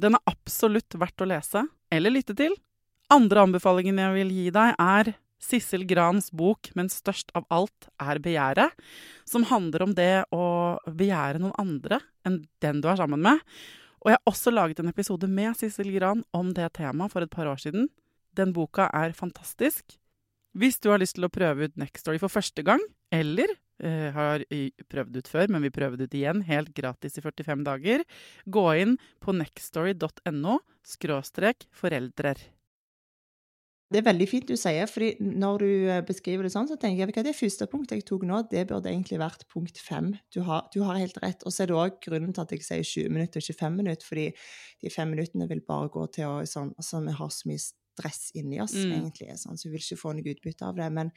[0.00, 2.54] Den er absolutt verdt å lese eller lytte til.
[3.12, 8.20] Andre anbefalingen jeg vil gi deg, er Sissel Grans bok 'Men størst av alt er
[8.20, 8.76] begjæret',
[9.24, 13.40] som handler om det å begjære noen andre enn den du er sammen med.
[14.00, 17.30] Og jeg har også laget en episode med Sissel Gran om det temaet for et
[17.30, 17.88] par år siden.
[18.34, 19.98] Den boka er fantastisk.
[20.58, 22.82] Hvis du har lyst til å prøve ut Nextory for første gang,
[23.14, 24.42] eller eh, har
[24.90, 28.06] prøvd ut før, men vi prøver det ut igjen helt gratis i 45 dager,
[28.46, 32.40] gå inn på nextory.no skråstrek foreldrer.
[33.90, 37.08] Det er veldig fint du sier, fordi når du eh, beskriver det sånn, så tenker
[37.08, 40.12] jeg at det første punktet jeg tok nå, det burde egentlig vært punkt fem.
[40.30, 41.42] Du har, du har helt rett.
[41.42, 44.06] Og så er det òg grunnen til at jeg sier 20 minutter, ikke 5 minutter,
[44.06, 44.28] fordi
[44.82, 47.64] de fem minuttene vil bare gå til å sånn Altså, vi har så mye
[48.00, 48.92] stress inni oss, mm.
[48.96, 50.88] egentlig, sånn, så vi vil ikke få noe utbytte av det.
[50.96, 51.12] Men,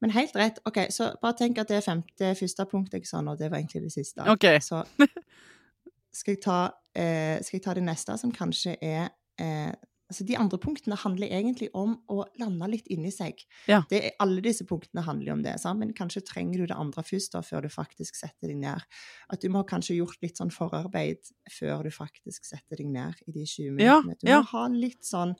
[0.00, 0.60] men, helt rett.
[0.68, 3.62] OK, så bare tenk at det er femte, første punkt jeg sa nå, det var
[3.62, 4.26] egentlig det siste.
[4.36, 4.60] Okay.
[4.64, 4.82] Så
[6.20, 6.60] skal jeg, ta,
[6.94, 9.08] eh, skal jeg ta det neste, som kanskje er
[9.40, 9.72] eh,
[10.10, 13.44] Altså, de andre punktene handler egentlig om å lande litt inni seg.
[13.70, 13.84] Ja.
[13.90, 15.78] Det alle disse punktene handler om det, sant?
[15.78, 18.82] men kanskje trenger du det andre først da, før du faktisk setter deg ned.
[19.30, 23.36] At du må kanskje gjort litt sånn forarbeid før du faktisk setter deg ned i
[23.36, 24.18] de 20 minuttene.
[24.18, 24.40] Du ja.
[24.42, 25.36] må ha litt sånn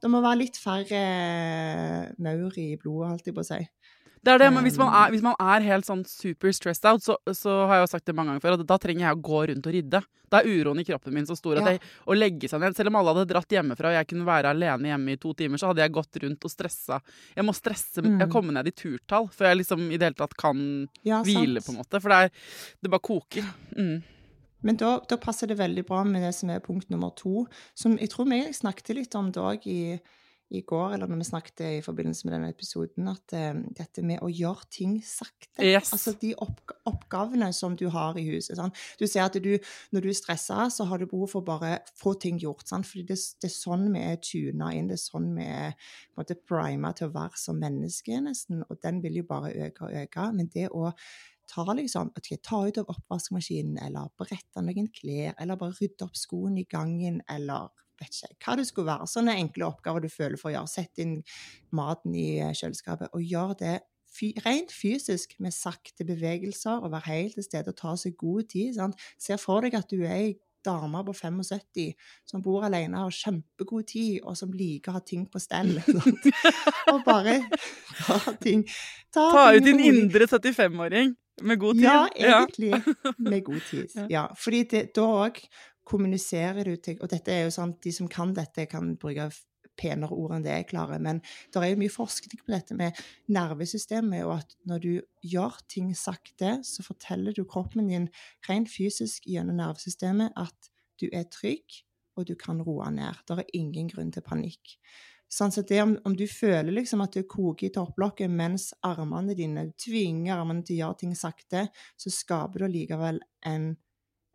[0.00, 1.00] Det må være litt færre
[2.20, 3.58] maur i blodet, holdt jeg på å si.
[4.20, 7.00] Det er det, men hvis man er, hvis man er helt sånn super stressed out,
[7.04, 9.22] så, så, har jeg jo sagt det mange ganger før, at da trenger jeg å
[9.30, 10.00] gå rundt og rydde.
[10.30, 12.92] Da er uroen i kroppen min så stor at jeg, å legge seg ned Selv
[12.92, 15.72] om alle hadde dratt hjemmefra og jeg kunne være alene hjemme i to timer, så
[15.72, 17.00] hadde jeg gått rundt og stressa.
[17.34, 18.20] Jeg må stresse, mm.
[18.20, 20.62] jeg kommer ned i turtall før jeg liksom i det hele tatt kan
[21.08, 21.98] ja, hvile, på en måte.
[21.98, 22.48] For det, er,
[22.84, 23.50] det bare koker.
[23.74, 23.98] Mm.
[24.68, 27.96] Men da, da, passer det veldig bra med det som er punkt nummer to, som
[27.96, 29.80] jeg tror vi snakket litt om òg i
[30.50, 34.22] i går, eller når vi snakket i forbindelse med denne episoden, at uh, dette med
[34.24, 35.92] å gjøre ting sakte yes.
[35.94, 38.56] Altså de oppg oppgavene som du har i huset.
[38.58, 38.72] Sånn.
[38.98, 39.52] Du ser at du,
[39.94, 42.66] når du er stressa, så har du behov for bare få ting gjort.
[42.66, 42.88] Sant?
[42.88, 46.18] Fordi det, det, er sånn vi er tuna inn, det er sånn vi er på
[46.18, 48.64] en måte prima til å være som menneske, nesten.
[48.66, 50.30] Og den vil jo bare øke og øke.
[50.34, 50.90] Men det å
[51.50, 56.18] ta liksom, okay, ta ut av oppvaskmaskinen, eller brette noen klær, eller bare rydde opp
[56.18, 59.08] skoene i gangen, eller vet ikke hva det skulle være.
[59.10, 60.72] Sånne enkle oppgaver du føler for å gjøre.
[60.72, 61.18] Sett inn
[61.76, 63.78] maten i eh, kjøleskapet, og gjør det
[64.10, 68.48] fy, rent fysisk med sakte bevegelser, og være helt til stede og ta seg god
[68.52, 68.76] tid.
[68.78, 69.10] Sant?
[69.20, 70.30] Se for deg at du er ei
[70.64, 71.94] dame på 75
[72.28, 75.78] som bor alene har kjempegod tid, og som liker å ha ting på stell.
[76.92, 77.40] og bare
[78.04, 78.66] ta ting
[79.10, 81.86] Ta, ta ut din indre 75-åring med god tid.
[81.88, 82.68] Ja, egentlig.
[82.70, 83.12] Ja.
[83.32, 83.94] Med god tid.
[84.12, 85.40] Ja, fordi det, da òg
[85.90, 89.30] kommuniserer du til Og dette er jo sant, de som kan dette, kan bruke
[89.80, 91.22] penere ord enn det jeg klarer, men
[91.52, 92.98] det er jo mye forskning på dette med
[93.32, 94.90] nervesystemet, og at når du
[95.32, 98.10] gjør ting sakte, så forteller du kroppen din
[98.48, 101.80] rent fysisk gjennom nervesystemet at du er trygg,
[102.18, 103.22] og du kan roe ned.
[103.24, 104.76] Det er ingen grunn til panikk.
[105.30, 109.36] Sånn at det om, om, du føler liksom at det koker i topplokket mens armene
[109.38, 113.70] dine tvinger armene til å gjøre ting sakte, så skaper du likevel en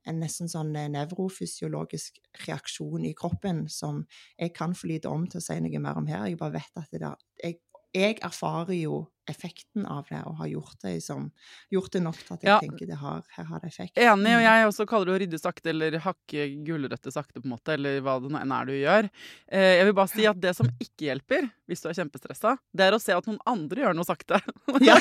[0.05, 4.03] en nesten sånn eh, nevrofysiologisk reaksjon i kroppen som
[4.37, 6.27] jeg kan for lite om til å si noe mer om her.
[6.29, 7.59] Jeg bare vet at det der, jeg,
[7.95, 11.27] jeg erfarer jo effekten av det, og har gjort det, liksom,
[11.73, 12.59] gjort det nok til at jeg ja.
[12.63, 13.97] tenker det har, har det effekt.
[13.97, 14.45] Enig, og mm.
[14.45, 17.99] jeg også kaller det å rydde sakte, eller hakke gulrøtter sakte, på en måte, eller
[18.05, 19.09] hva det nå enn er du gjør.
[19.49, 22.87] Eh, jeg vil bare si at det som ikke hjelper, hvis du er kjempestressa, det
[22.87, 24.41] er å se at noen andre gjør noe sakte.
[24.85, 24.99] Ja.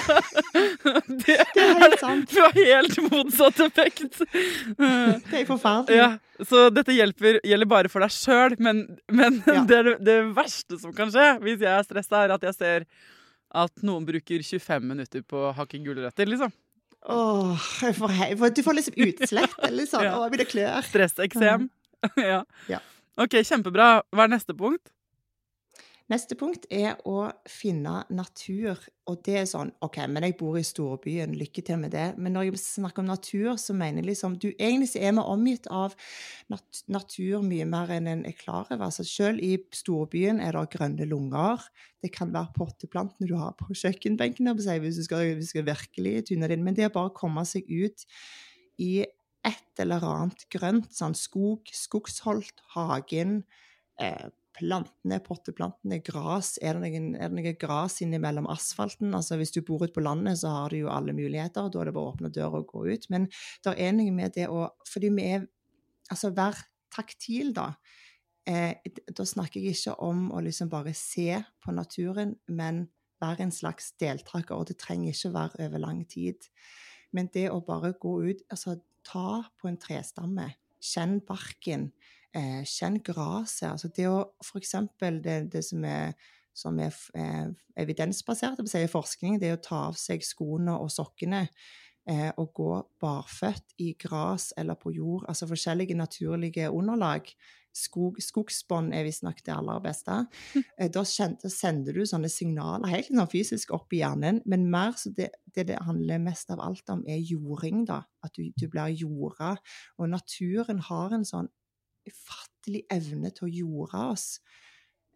[1.24, 2.30] det, det, er helt sant.
[2.32, 4.22] Du har helt motsatt effekt.
[4.80, 6.00] det er forferdelig.
[6.00, 6.14] Ja,
[6.48, 9.62] så dette hjelper, gjelder bare for deg sjøl, men, men ja.
[9.70, 12.88] det, det verste som kan skje hvis jeg er stressa, er at jeg ser
[13.54, 16.52] at noen bruker 25 minutter på å hakke gulrøtter, liksom.
[17.04, 20.04] Åh, får, du får liksom utslett, eller sånn.
[20.08, 20.16] ja.
[20.18, 20.80] Å, blir det klør.
[20.88, 21.68] Stresseksem.
[22.30, 22.40] ja.
[22.70, 22.80] ja.
[23.20, 23.88] OK, kjempebra.
[24.14, 24.93] Hva er neste punkt?
[26.12, 28.76] Neste punkt er å finne natur.
[29.08, 32.10] Og det er sånn OK, men jeg bor i storbyen, lykke til med det.
[32.20, 35.24] Men når jeg snakker om natur, så mener jeg liksom du, Egentlig så er vi
[35.24, 35.96] omgitt av
[36.52, 38.84] nat natur mye mer enn en er klar over.
[38.90, 41.64] Altså, selv i storbyen er det grønne lunger.
[42.04, 46.16] Det kan være potteplantene du har på kjøkkenbenken hvis du skal, hvis du skal virkelig
[46.28, 46.68] tune det inn.
[46.68, 48.04] Men det er bare å komme seg ut
[48.76, 49.06] i
[49.44, 53.40] et eller annet grønt, sånn skog, skogsholt, hagen.
[54.00, 56.54] Eh, plantene, potteplantene, gras.
[56.62, 59.14] Er det noen, er det noe gras innimellom asfalten?
[59.16, 61.68] Altså Hvis du bor ute på landet, så har du jo alle muligheter.
[61.68, 63.08] Da er det bare å åpne døra og gå ut.
[63.12, 63.26] Men
[63.64, 65.50] det er noe med det å Fordi vi er
[66.12, 66.58] Altså, vær
[66.92, 67.70] taktil, da.
[68.44, 68.76] Eh,
[69.08, 72.82] da snakker jeg ikke om å liksom bare se på naturen, men
[73.24, 74.52] være en slags deltaker.
[74.52, 76.44] Og det trenger ikke være over lang tid.
[77.16, 80.50] Men det å bare gå ut Altså, ta på en trestamme.
[80.84, 81.90] Kjenn barken.
[82.34, 83.68] Eh, kjenn gresset.
[83.70, 86.16] Altså det å for eksempel det, det som er,
[86.54, 91.44] som er eh, evidensbasert i forskning, det er å ta av seg skoene og sokkene
[92.10, 92.70] eh, og gå
[93.02, 97.30] barføtt i gras eller på jord, altså forskjellige naturlige underlag.
[97.74, 100.24] Skog, skogsbånd er visstnok det aller beste.
[100.78, 105.14] Eh, da sender du sånne signaler helt sånn fysisk opp i hjernen, men mer så
[105.14, 107.84] det, det, det handler mest av alt om, er jording.
[107.86, 109.54] da, At du, du blir jorda.
[110.02, 111.50] Og naturen har en sånn
[112.08, 114.26] ufattelig evne til å jorde oss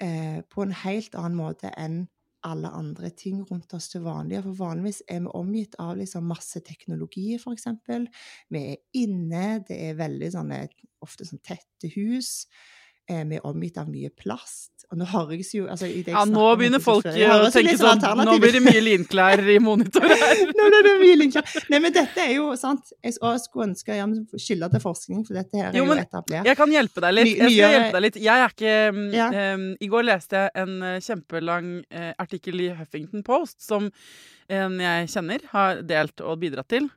[0.03, 2.07] eh, på en helt annen måte enn
[2.47, 4.41] alle andre ting rundt oss til vanlig.
[4.45, 7.67] For vanligvis er vi omgitt av liksom masse teknologi, f.eks.
[8.55, 10.61] Vi er inne, det er veldig sånne,
[11.05, 12.47] ofte sånn tette hus.
[13.09, 14.85] Eh, vi er omgitt av mye plast.
[14.89, 18.63] Og nå høres jo altså, Ja, nå begynner folk å tenke sånn Nå blir det
[18.65, 20.43] mye linklær i monitor her.
[20.59, 21.57] nå blir det mye linklær.
[21.73, 22.93] Nei, men dette er jo sant.
[23.05, 26.49] Jeg skulle ønske jeg skylde til forskning, for dette her er jo, jo etablert.
[26.49, 27.33] Jeg kan hjelpe deg litt.
[27.35, 28.19] Jeg skal hjelpe deg litt.
[28.29, 28.79] Jeg er ikke
[29.17, 29.29] ja.
[29.57, 33.89] um, I går leste jeg en eh, kjempelang uh, artikkel i Huffington Post som
[34.49, 36.89] en jeg kjenner, har delt og bidratt til,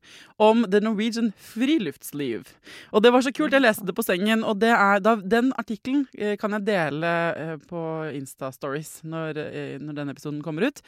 [0.41, 2.47] om The Norwegian Friluftsliv.
[2.95, 3.53] Og det var så kult.
[3.53, 7.57] Jeg leste det på sengen, og er, da, den artikkelen eh, kan jeg dele eh,
[7.67, 7.81] på
[8.15, 10.79] Insta-stories når, eh, når den episoden kommer ut.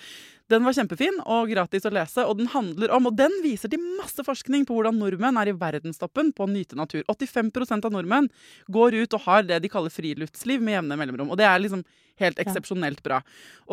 [0.52, 3.84] Den var kjempefin og gratis å lese, og den handler om Og den viser til
[4.00, 7.04] masse forskning på hvordan nordmenn er i verdenstoppen på å nyte natur.
[7.12, 8.30] 85% av nordmenn
[8.72, 11.32] går ut og har det de kaller friluftsliv med jevne mellomrom.
[11.34, 11.84] Og det er liksom
[12.22, 13.22] helt eksepsjonelt bra.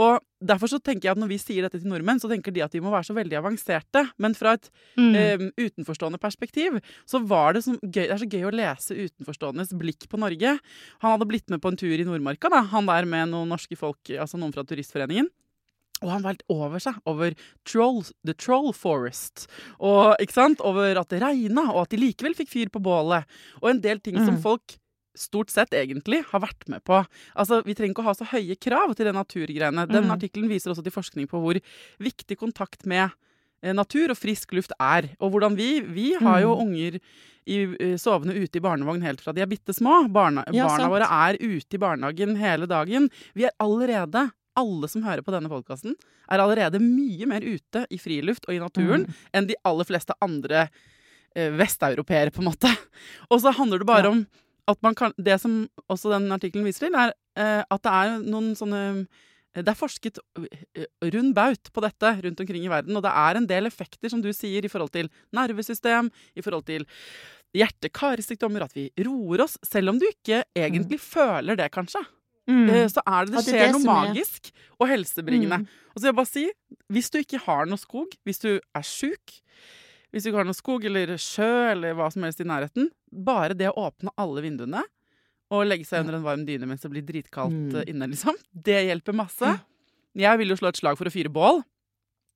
[0.01, 2.65] Og derfor så tenker jeg at når vi sier dette til nordmenn, så tenker de
[2.65, 4.05] at de må være så veldig avanserte.
[4.23, 5.11] Men fra et mm.
[5.19, 10.09] eh, utenforstående perspektiv så var det, gøy, det er så gøy å lese utenforståendes blikk
[10.11, 10.57] på Norge.
[11.05, 12.65] Han hadde blitt med på en tur i Nordmarka, da.
[12.73, 15.29] han der med noen norske folk, altså noen fra Turistforeningen.
[16.01, 17.35] Og han var helt over seg over
[17.69, 19.47] troll, The Troll Forest.
[19.77, 20.63] Og, ikke sant?
[20.65, 23.29] Over at det regna, og at de likevel fikk fyr på bålet.
[23.61, 24.25] Og en del ting mm.
[24.25, 24.80] som folk
[25.19, 27.01] stort sett egentlig har vært med på.
[27.35, 29.87] Altså, Vi trenger ikke å ha så høye krav til det naturgreiene.
[29.91, 30.15] Den mm.
[30.17, 31.59] artikkelen viser også til forskning på hvor
[32.03, 33.09] viktig kontakt med
[33.63, 35.11] eh, natur og frisk luft er.
[35.21, 36.63] Og hvordan vi Vi har jo mm.
[36.67, 37.01] unger
[37.51, 40.05] i, uh, sovende ute i barnevogn helt fra de er bitte små.
[40.13, 43.09] Barna, ja, barna våre er ute i barnehagen hele dagen.
[43.35, 45.95] Vi er allerede alle som hører på denne podkasten,
[46.31, 49.19] er allerede mye mer ute i friluft og i naturen mm.
[49.37, 52.71] enn de aller fleste andre eh, vesteuropeere, på en måte.
[53.31, 54.15] Og så handler det bare ja.
[54.15, 54.25] om
[54.97, 59.07] kan Det som også den artikkelen viser til, er eh, at det er noen sånne
[59.51, 63.39] det er forsket eh, rund baut på dette rundt omkring i verden, og det er
[63.39, 66.87] en del effekter, som du sier, i forhold til nervesystem, i forhold til
[67.59, 71.07] hjerte-karsykdommer, at vi roer oss, selv om du ikke egentlig mm.
[71.09, 72.05] føler det, kanskje.
[72.51, 72.65] Mm.
[72.71, 75.63] Eh, så er det det skjer det noe magisk og helsebringende.
[75.65, 75.69] Mm.
[75.91, 76.47] Og så vil jeg bare si,
[76.95, 79.37] hvis du ikke har noe skog, hvis du er sjuk,
[80.11, 83.57] hvis du ikke har noe skog eller sjø eller hva som helst i nærheten, bare
[83.59, 84.85] det å åpne alle vinduene
[85.51, 87.77] og legge seg under en varm dyne mens det blir dritkaldt mm.
[87.81, 89.57] Eh, inne, liksom, det hjelper masse.
[90.19, 91.63] Jeg vil jo slå et slag for å fyre bål.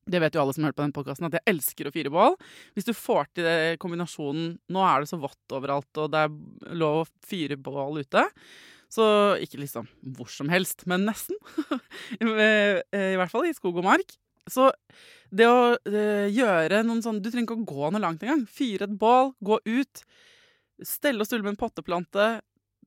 [0.04, 2.12] Det vet jo alle som har hørt på den podkasten, at jeg elsker å fyre
[2.12, 2.36] bål.
[2.76, 6.74] Hvis du får til det kombinasjonen Nå er det så vått overalt, og det er
[6.76, 8.26] lov å fyre bål ute.
[8.92, 9.06] Så
[9.42, 11.38] ikke liksom hvor som helst, men nesten.
[12.14, 14.12] Eh, I hvert fall i skog og mark.
[14.50, 14.68] Så
[15.34, 18.44] det å uh, gjøre noen sånn Du trenger ikke å gå noe langt engang.
[18.50, 20.04] Fyre et bål, gå ut.
[20.82, 22.26] Stelle og stulle med en potteplante.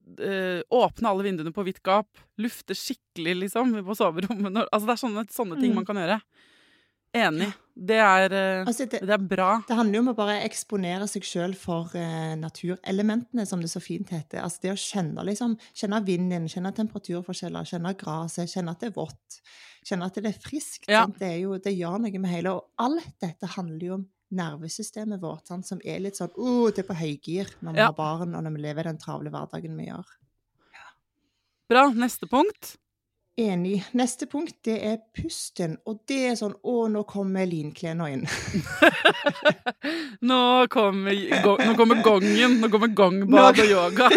[0.07, 2.09] Uh, åpne alle vinduene på vidt gap.
[2.39, 4.63] Lufte skikkelig, liksom, på soverommet.
[4.67, 5.81] Altså, det er sånne, sånne ting mm.
[5.81, 6.19] man kan gjøre.
[7.17, 7.47] Enig.
[7.77, 9.49] Det er, uh, altså det, det, er bra.
[9.67, 13.81] Det handler jo om å bare eksponere seg sjøl for uh, naturelementene, som det så
[13.83, 14.41] fint heter.
[14.43, 18.97] Altså det å kjenne, liksom, kjenne vinden, kjenne temperaturforskjeller, kjenne gresset, kjenne at det er
[18.97, 19.39] vått,
[19.87, 20.89] kjenne at det er friskt.
[20.89, 21.05] Ja.
[21.07, 25.21] Det, er jo, det, gjør noe med hele Og alt dette handler jo om nervesystemet
[25.21, 27.91] vårt, sant, som er litt sånn oh, det er på høygir når vi ja.
[27.91, 30.11] har barn, og når vi lever den travle hverdagen vi gjør.
[30.75, 30.89] Ja.
[31.71, 31.87] Bra.
[31.95, 32.75] Neste punkt.
[33.37, 33.83] Enig.
[33.93, 35.75] Neste punkt det er pusten.
[35.85, 38.23] Og det er sånn Å, nå kommer linklena inn.
[40.31, 40.39] nå,
[40.73, 42.57] kommer, nå kommer gongen.
[42.63, 44.09] Nå kommer gongbad og yoga.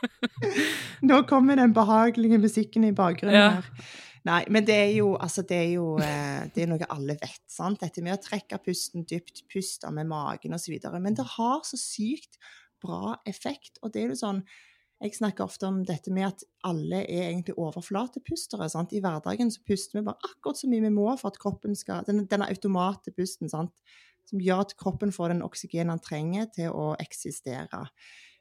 [1.10, 3.50] nå kommer den behagelige musikken i bakgrunnen ja.
[3.58, 3.90] her.
[4.28, 7.44] Nei, men det er jo, altså det er jo eh, det er noe alle vet.
[7.48, 7.80] sant?
[7.80, 10.76] Dette med å trekke pusten dypt, puste med magen osv.
[11.00, 12.36] Men det har så sykt
[12.84, 13.78] bra effekt.
[13.80, 14.44] Og det er jo sånn
[15.00, 18.68] Jeg snakker ofte om dette med at alle er egentlig overflatepustere.
[18.68, 18.92] Sant?
[18.92, 22.04] I hverdagen så puster vi bare akkurat så mye vi må for at kroppen skal
[22.04, 23.70] Denne, denne automatpusten som
[24.44, 27.86] gjør at kroppen får den oksygen den trenger til å eksistere.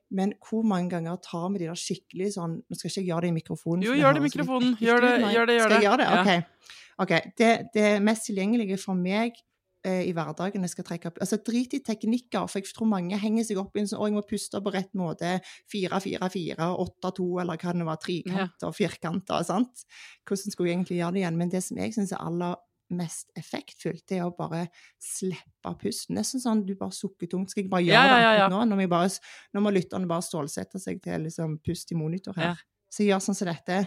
[0.10, 3.26] Men hvor mange ganger tar vi de der skikkelig sånn Nå skal ikke jeg gjøre
[3.28, 3.84] det i mikrofonen.
[3.86, 4.72] Jo, gjør det i mikrofonen.
[4.82, 5.60] Gjør det, gjør det.
[5.60, 6.10] Gjør Skal jeg gjøre det?
[6.16, 6.74] OK.
[7.06, 7.32] okay.
[7.38, 9.38] Det, det mest tilgjengelige for meg
[9.86, 13.20] eh, i hverdagen jeg skal trekke opp Altså, drit i teknikker, for jeg tror mange
[13.22, 15.36] henger seg opp i en sånn Å, jeg må puste på rett måte.
[15.74, 18.02] 4-4-4, 8-2, eller hva det nå var.
[18.04, 19.46] Trikanter, firkanter.
[19.48, 19.86] sant?
[20.28, 21.40] Hvordan skulle jeg egentlig gjøre det igjen?
[21.44, 22.58] Men det som jeg syns er aller
[22.96, 24.66] mest effektfullt, det er å bare
[25.02, 26.18] slippe pusten.
[26.18, 27.54] Nesten sånn du bare sukker tungt.
[27.54, 28.66] Skal jeg bare gjøre Ja, ja, ja, det nå?
[28.72, 29.10] Når, bare,
[29.54, 32.62] nå må lytterne bare stålsette seg til liksom pust i monitor her.
[32.90, 33.84] Så jeg gjør sånn som dette.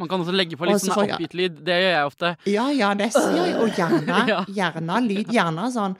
[0.00, 1.60] Man kan også legge på litt sånn oppgitt-lyd.
[1.66, 2.30] Det gjør jeg ofte.
[2.50, 3.56] Ja, ja, det sier jeg.
[3.60, 5.30] og gjerne, gjerne lyd.
[5.34, 5.98] Gjerne sånn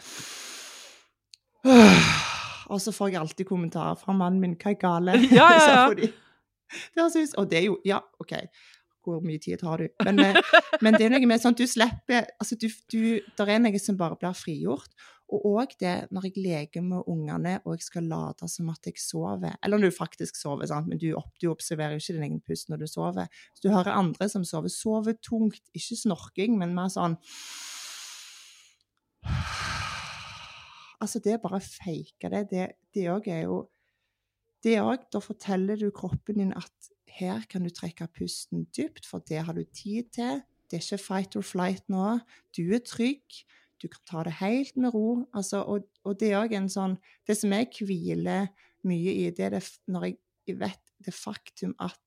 [2.73, 4.57] Og så får jeg alltid kommentarer fra mannen min.
[4.59, 5.19] Hva er gale?
[5.29, 6.11] Ja, ja, ja.
[6.95, 8.37] Det ut Og det er jo Ja, OK.
[9.03, 9.89] Hvor mye tid har du?
[10.05, 10.37] Men, eh,
[10.85, 13.03] men det er noe med sånn du slipper Altså, du, du
[13.39, 14.93] Der er noe som bare blir frigjort.
[15.33, 19.01] Og òg det når jeg leker med ungene og jeg skal late som at jeg
[19.01, 19.57] sover.
[19.65, 20.91] Eller når du faktisk sover, sant?
[20.91, 23.31] men du, opp, du observerer jo ikke din egen pust når du sover.
[23.57, 24.69] Så du hører andre som sover.
[24.73, 25.65] Sover tungt.
[25.73, 27.17] Ikke snorking, men mer sånn
[31.03, 32.69] Altså, det er bare å fake det.
[32.95, 33.57] Det òg er jo
[34.63, 39.19] Det òg Da forteller du kroppen din at her kan du trekke pusten dypt, for
[39.29, 40.41] det har du tid til.
[40.71, 42.19] Det er ikke fight or flight nå.
[42.57, 43.43] Du er trygg.
[43.83, 45.27] Du kan ta det helt med ro.
[45.35, 46.97] Altså, og, og det er òg en sånn
[47.27, 48.49] Det som jeg hviler
[48.89, 50.09] mye i, det er det når
[50.47, 51.99] jeg vet det faktum at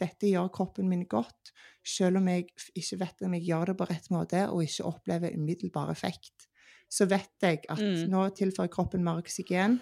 [0.00, 1.52] dette gjør kroppen min godt,
[1.86, 5.34] selv om jeg ikke vet om jeg gjør det på rett måte og ikke opplever
[5.36, 6.48] umiddelbar effekt.
[6.90, 8.08] Så vet jeg at Mm.
[8.10, 9.80] nå tilfører kroppen mer oksygen.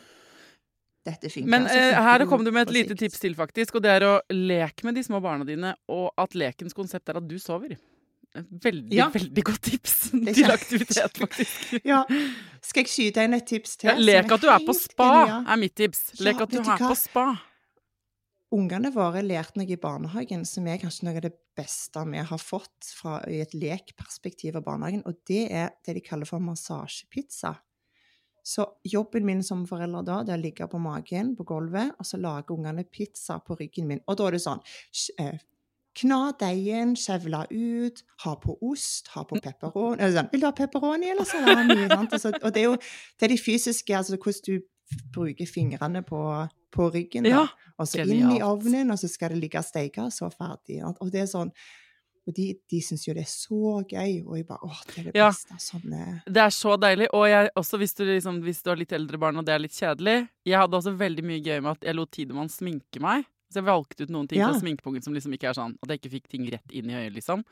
[1.03, 1.51] Dette funker.
[1.51, 3.75] Men så eh, her kom du med et lite tips til, faktisk.
[3.79, 7.19] Og det er å leke med de små barna dine, og at lekens konsept er
[7.19, 7.75] at du sover.
[8.33, 9.11] Veldig, Ja.
[9.13, 9.97] veldig godt tips
[10.39, 11.73] til aktivitet, faktisk.
[11.93, 12.05] Ja.
[12.65, 13.91] Skal jeg skyte inn et tips til?
[13.91, 15.09] Ja, lek at du er på spa,
[15.43, 16.21] er mitt tips.
[16.23, 16.93] Lek at du du er hva?
[16.93, 17.27] på spa.
[18.53, 22.41] Ungene våre lærte noe i barnehagen, som er kanskje noe av det beste vi har
[22.41, 27.55] fått fra, i et lekperspektiv av barnehagen, og det er det de kaller for massasjepizza.
[28.43, 32.07] Så jobben min som forelder da, det er å ligge på magen på gulvet, og
[32.07, 34.03] så lager ungene pizza på ryggen min.
[34.11, 34.63] Og da er det sånn
[35.23, 35.41] eh,
[35.93, 40.53] Kna deigen, skjevle ut, ha på ost, ha på pepperoni eller sånn, Vil du ha
[40.57, 41.83] pepperoni eller salami?
[41.85, 46.23] Altså, og det er jo det er de fysiske, altså hvordan du bruker fingrene på,
[46.73, 47.29] på ryggen.
[47.29, 47.45] da.
[47.77, 50.81] Og så inn i ovnen, og så skal det ligge og steke, og så ferdig.
[50.89, 51.53] Og det er sånn
[52.29, 55.05] Og de, de syns jo det er så gøy, og jeg bare Åh, det er
[55.11, 55.31] det Ja.
[55.31, 55.57] beste.
[55.59, 57.09] Sånn eh, Det er så deilig.
[57.13, 59.59] Og jeg, også hvis du, liksom, hvis du har litt eldre barn og det er
[59.59, 63.25] litt kjedelig Jeg hadde også veldig mye gøy med at jeg lot Tidemann sminke meg.
[63.53, 64.49] Så jeg valgte ut noen ting Ja.
[64.49, 66.95] fra sminkepungen som liksom ikke er sånn at jeg ikke fikk ting rett inn i
[66.95, 67.43] øyet, liksom.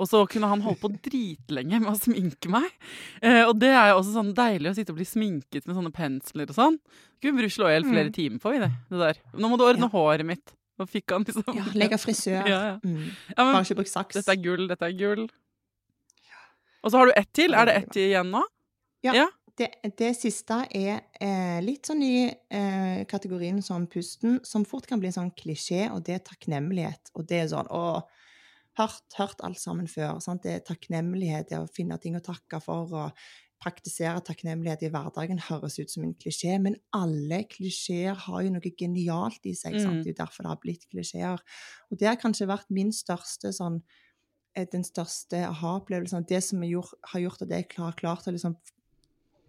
[0.00, 2.66] Og så kunne han holde på dritlenge med å sminke meg.
[3.22, 5.92] Eh, og det er jo også sånn deilig å sitte og bli sminket med sånne
[5.94, 6.80] pensler og sånn.
[7.22, 8.12] Kunne vi slå i hjel flere Mm.
[8.16, 9.16] timer på, vi, det, det der.
[9.38, 9.94] Nå må du ordne Ja.
[9.94, 10.52] håret mitt.
[10.82, 12.42] Og fikk han liksom Ja, legge frisør.
[12.50, 12.74] Ja, ja.
[12.82, 13.06] Mm.
[13.30, 14.18] Ja, men Bare ikke bruk saks.
[14.18, 15.24] dette er gull, dette er gull.
[16.84, 17.54] Og så har du ett til.
[17.56, 18.42] Er det ett til igjen nå?
[19.58, 19.68] det,
[19.98, 25.12] det siste er eh, litt sånn i eh, kategorien som pusten, som fort kan bli
[25.12, 27.12] en sånn klisjé, og det er takknemlighet.
[27.14, 27.86] Og det er sånn å
[28.74, 30.16] Hørt, hørt alt sammen før.
[30.18, 30.42] Sant?
[30.42, 35.40] Det er takknemlighet, det å finne ting å takke for, og praktisere takknemlighet i hverdagen
[35.48, 39.78] høres ut som en klisjé, men alle klisjeer har jo noe genialt i seg.
[39.78, 40.02] Mm.
[40.02, 41.44] Det er jo derfor det har blitt klisjeer.
[41.88, 43.80] Og det har kanskje vært min største sånn
[44.54, 46.28] eh, den største aha-opplevelsen.
[46.28, 48.58] Det som gjort, har gjort at jeg har klart å liksom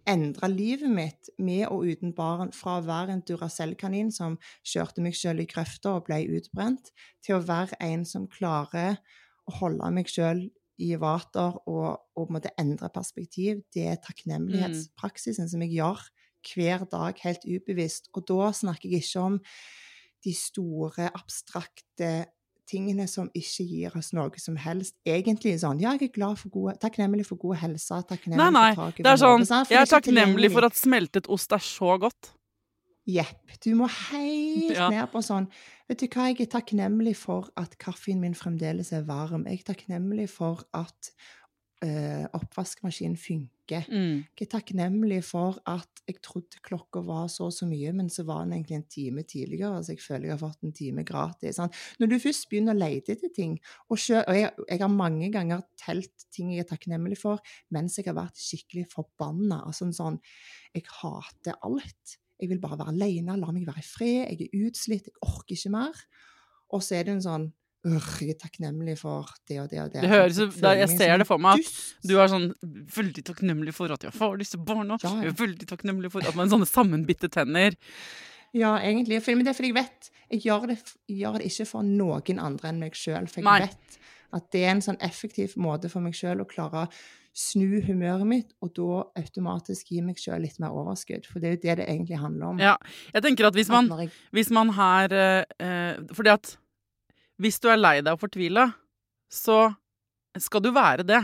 [0.06, 5.18] endre livet mitt med og uten barn, fra å være en Duracell-kanin som kjørte meg
[5.18, 6.92] selv i grøfta og ble utbrent,
[7.26, 9.00] til å være en som klarer
[9.46, 10.46] å holde meg selv
[10.82, 13.62] i vater og, og måtte endre perspektiv.
[13.74, 16.04] Det er takknemlighetspraksisen som jeg gjør
[16.46, 18.10] hver dag helt ubevisst.
[18.14, 19.38] Og da snakker jeg ikke om
[20.24, 22.26] de store, abstrakte
[22.66, 24.96] tingene som ikke gir oss noe som helst.
[25.06, 28.00] Egentlig sånn Ja, jeg er glad for gode, takknemlig for god helse.
[28.08, 28.70] Takknemlig Nei, nei.
[28.74, 31.94] for taket over er sånn hodet, Jeg er takknemlig for at smeltet ost er så
[32.02, 32.32] godt.
[33.06, 33.54] Jepp.
[33.62, 34.88] Du må helt Ja.
[34.90, 35.46] ned på sånn
[35.88, 39.44] Vet du hva, jeg er takknemlig for at kaffen min fremdeles er varm.
[39.46, 41.12] Jeg er takknemlig for at
[41.84, 43.84] øh, oppvaskmaskinen funker.
[43.86, 44.24] Mm.
[44.34, 48.24] Jeg er takknemlig for at jeg trodde klokka var så og så mye, men så
[48.26, 51.56] var den egentlig en time tidligere, så jeg føler jeg har fått en time gratis.
[51.60, 51.70] Sånn.
[52.00, 53.56] Når du først begynner å lete etter ting,
[53.90, 57.38] og, selv, og jeg, jeg har mange ganger telt ting jeg er takknemlig for,
[57.70, 59.62] mens jeg har vært skikkelig forbanna.
[59.66, 60.18] Altså sånn
[60.74, 62.18] Jeg hater alt.
[62.40, 64.32] Jeg vil bare være alene, la meg være i fred.
[64.32, 66.02] Jeg er utslitt, jeg orker ikke mer.
[66.74, 67.46] Og så er det en sånn
[67.86, 70.00] «Ugh, jeg er takknemlig for det og det og det.
[70.02, 71.68] Det høres Jeg jeg ser det for meg at.
[72.02, 72.48] Du er sånn
[72.96, 74.96] veldig takknemlig for at jeg får disse barna.
[75.04, 75.28] Ja, ja.
[75.28, 77.76] Jeg er veldig takknemlig for at man har sånne sammenbitte tenner.
[78.56, 79.20] Ja, egentlig.
[79.22, 80.76] For, men det er fordi jeg vet Jeg gjør det,
[81.06, 83.28] jeg gjør det ikke for noen andre enn meg sjøl.
[83.30, 83.60] For jeg Nei.
[83.68, 84.00] vet
[84.34, 86.90] at det er en sånn effektiv måte for meg sjøl å klare å
[87.36, 91.26] snu humøret mitt, og da automatisk gi meg sjøl litt mer overskudd.
[91.28, 92.62] For det er jo det det egentlig handler om.
[92.62, 92.76] Ja,
[93.12, 93.90] jeg tenker at hvis man,
[94.32, 96.54] hvis man her eh, Fordi at
[97.36, 98.70] hvis du er lei deg og fortvila,
[99.28, 99.74] så
[100.40, 101.20] skal du være det.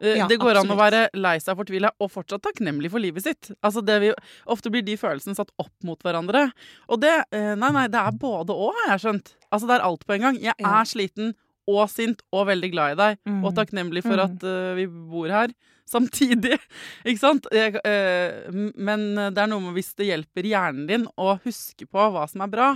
[0.00, 2.98] Eh, Ja, det går an å være lei seg og fortvila og fortsatt takknemlig for
[3.00, 3.52] livet sitt.
[3.62, 4.10] Altså det vi,
[4.50, 6.48] ofte blir de følelsene satt opp mot hverandre.
[6.90, 9.32] Og det eh, Nei, nei, det er både og, har jeg skjønt.
[9.54, 10.42] Altså det er alt på en gang.
[10.42, 10.74] Jeg Ja.
[10.80, 11.34] er sliten
[11.68, 13.18] og sint og veldig glad i deg.
[13.42, 13.56] Og Mm.
[13.56, 14.24] takknemlig for Mm.
[14.24, 15.48] at uh, vi bor her
[15.86, 16.58] samtidig.
[17.04, 17.46] Ikke sant?
[17.52, 22.10] Jeg, uh, men det er noe med hvis det hjelper hjernen din å huske på
[22.12, 22.68] hva som er bra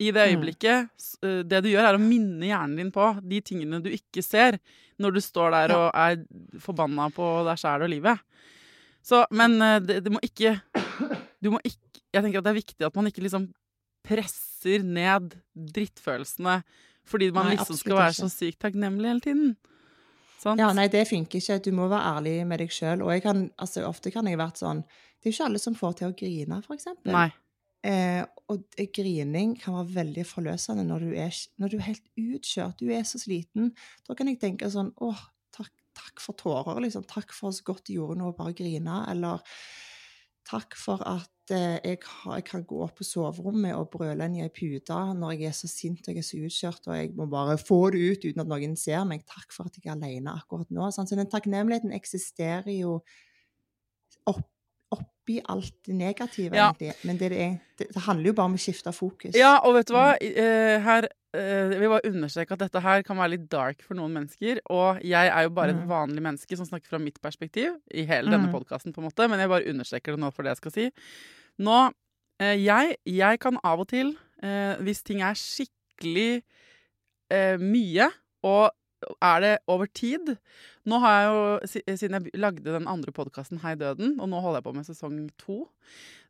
[0.00, 0.32] i det Mm.
[0.34, 0.88] øyeblikket.
[1.22, 4.58] eh, Det du gjør, er å minne hjernen din på de tingene du ikke ser
[4.98, 6.16] når du står der og er
[6.58, 8.18] forbanna på deg sjæl og livet.
[9.02, 10.60] Så, men eh, det, det må ikke
[11.42, 13.46] Du må ikke Jeg tenker at det er viktig at man ikke liksom
[14.04, 16.62] presser ned drittfølelsene
[17.08, 18.22] fordi man Nei, liksom skal være ikke.
[18.22, 19.52] så sykt takknemlig hele tiden.
[20.42, 20.58] Sant?
[20.58, 21.60] ja, nei, det funker ikke.
[21.62, 23.04] Du må være ærlig med deg sjøl.
[23.06, 25.92] Og kan, altså, ofte kan jeg vært sånn Det er jo ikke alle som får
[26.00, 27.14] til å grine, for eksempel.
[27.14, 27.28] Nei.
[27.86, 32.82] Eh, og grining kan være veldig forløsende når du, er, når du er helt utkjørt,
[32.82, 33.70] du er så sliten.
[34.06, 35.12] Da kan jeg tenke sånn Å,
[35.54, 37.06] takk, takk for tårer, liksom.
[37.10, 39.00] Takk for så godt du gjorde noe, bare grine.
[39.10, 39.42] Eller
[40.48, 44.38] takk for at eh, jeg, har, jeg kan gå opp på soverommet og brøle inn
[44.40, 47.12] i ei pute når jeg er så sint og jeg er så utkjørt, og jeg
[47.18, 49.26] må bare få det ut uten at noen ser meg.
[49.28, 50.88] Takk for at jeg er alene akkurat nå.
[50.94, 51.08] Sånn.
[51.08, 53.00] Så den takknemligheten eksisterer jo
[54.30, 54.46] opp,
[54.92, 56.72] oppi alt det negative, Ja.
[56.78, 59.34] Det, Men det, det, det, handler jo bare om å skifte fokus.
[59.38, 60.16] Ja, og vet du hva?
[60.20, 63.94] Eh, her eh, Jeg vil bare understreke at dette her kan være litt dark for
[63.96, 64.60] noen mennesker.
[64.70, 65.88] Og jeg er jo bare et Mm.
[65.88, 68.52] vanlig menneske som snakker fra mitt perspektiv i hele denne Mm.
[68.52, 69.28] podkasten, på en måte.
[69.30, 70.90] Men jeg bare understreker det nå for det jeg skal si.
[71.58, 71.92] Nå
[72.40, 76.42] eh, jeg, jeg kan av og til, eh, hvis ting er skikkelig
[77.30, 78.10] eh, mye,
[78.44, 78.70] og
[79.22, 80.36] er det over tid
[80.88, 81.42] Nå har jeg jo,
[82.00, 85.18] siden jeg lagde den andre podkasten Hei døden, og nå holder jeg på med sesong
[85.38, 85.60] to,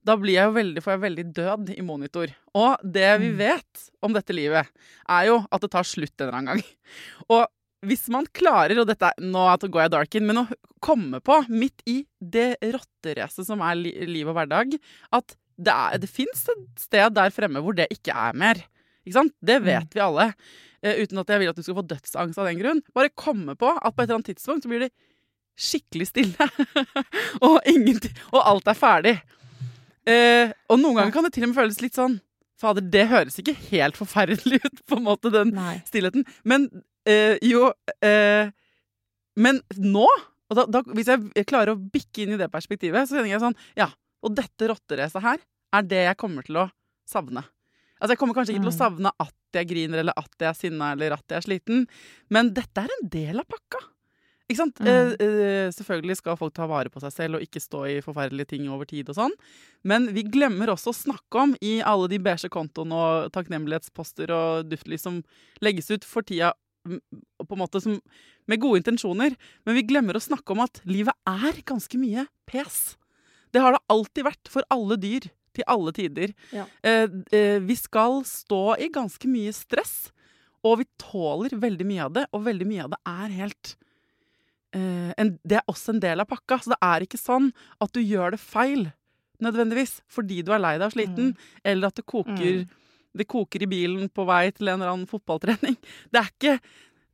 [0.04, 2.32] da blir jeg jo veldig, får jeg veldig død i monitor.
[2.58, 3.36] Og det vi Mm.
[3.38, 4.66] vet om dette livet,
[5.08, 6.64] er jo at det tar slutt en eller annen gang.
[7.30, 7.46] Og
[7.86, 10.48] hvis man klarer, og dette nå går jeg dark in, men å
[10.84, 14.76] komme på, midt i det rotteracet som er liv og hverdag,
[15.12, 18.60] at det, er- det fins et sted der fremme hvor det ikke er mer.
[19.06, 19.34] Ikke sant?
[19.42, 20.28] Det vet vi alle.
[20.82, 22.82] Eh, uten at jeg vil at du skal få dødsangst av den grunn.
[22.94, 24.92] Bare komme på at på et eller annet tidspunkt så blir det
[25.58, 26.48] skikkelig stille.
[27.46, 29.14] og, ingenting, og alt er ferdig.
[30.08, 32.18] Eh, og noen ganger kan det til og med føles litt sånn
[32.62, 35.76] Fader, det høres ikke helt forferdelig ut, på en måte, den Nei.
[35.86, 36.26] stillheten.
[36.46, 36.68] Men
[37.08, 37.72] eh, jo
[38.02, 38.52] eh,
[39.38, 43.18] Men nå og da, da, Hvis jeg klarer å bikke inn i det perspektivet, så
[43.18, 43.88] kjenner jeg sånn Ja,
[44.22, 46.68] og dette rotteracet her er det jeg kommer til å
[47.08, 47.42] savne.
[48.02, 48.82] Altså Jeg kommer kanskje ikke til å Mm.
[48.82, 51.86] savne at jeg griner, eller at jeg er sinna, eller at jeg er sliten,
[52.30, 53.78] men dette er en del av pakka.
[54.50, 54.80] Ikke sant?
[54.82, 54.86] Mm.
[54.90, 58.48] Eh, eh, selvfølgelig skal folk ta vare på seg selv og ikke stå i forferdelige
[58.48, 59.32] ting over tid og sånn,
[59.84, 64.68] men vi glemmer også å snakke om i alle de beige kontoene og takknemlighetsposter og
[64.68, 65.22] duftlys som
[65.62, 66.52] legges ut for tida
[66.84, 68.00] på en måte som,
[68.48, 72.96] med gode intensjoner, men vi glemmer å snakke om at livet er ganske mye pes.
[73.54, 76.32] Det har det alltid vært for alle dyr til alle tider.
[76.54, 76.64] Ja.
[76.82, 80.10] Eh, eh, vi skal stå i ganske mye stress,
[80.64, 83.72] og vi tåler veldig mye av det, og veldig mye av det er helt
[84.74, 87.50] eh, en, Det er også en del av pakka, så det er ikke sånn
[87.82, 88.86] at du gjør det feil
[89.42, 91.32] nødvendigvis fordi du er lei deg og sliten,
[91.66, 92.68] eller at det koker, Mm.
[93.18, 95.76] det koker i bilen på vei til en eller annen fotballtrening.
[96.12, 96.60] Det er ikke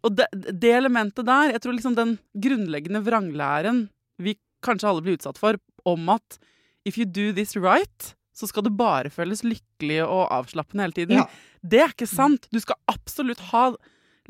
[0.04, 3.88] Og det, det elementet der, jeg tror liksom den grunnleggende vranglæren
[4.22, 6.38] vi kanskje alle blir utsatt for, om at
[6.86, 11.18] if you do this right, så skal det bare føles lykkelig og avslappende hele tiden.
[11.18, 11.26] Ja.
[11.66, 12.46] Det er ikke sant.
[12.54, 13.64] Du skal absolutt ha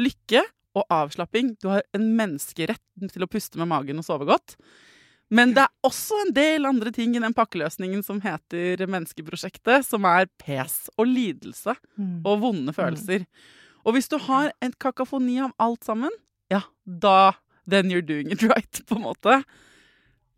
[0.00, 0.40] lykke
[0.78, 1.56] og avslapping.
[1.61, 2.80] Du har en menneskerett
[3.12, 4.56] til å puste med magen og sove godt.
[5.28, 10.06] Men det er også en del andre ting i den pakkeløsningen som heter Menneskeprosjektet, som
[10.09, 12.22] er pes og lidelse Mm.
[12.24, 13.26] og vonde følelser.
[13.84, 16.11] Og hvis du har en kakafoni av alt sammen,
[16.50, 17.34] ja, da
[17.68, 19.42] Then you're doing it right, på en måte.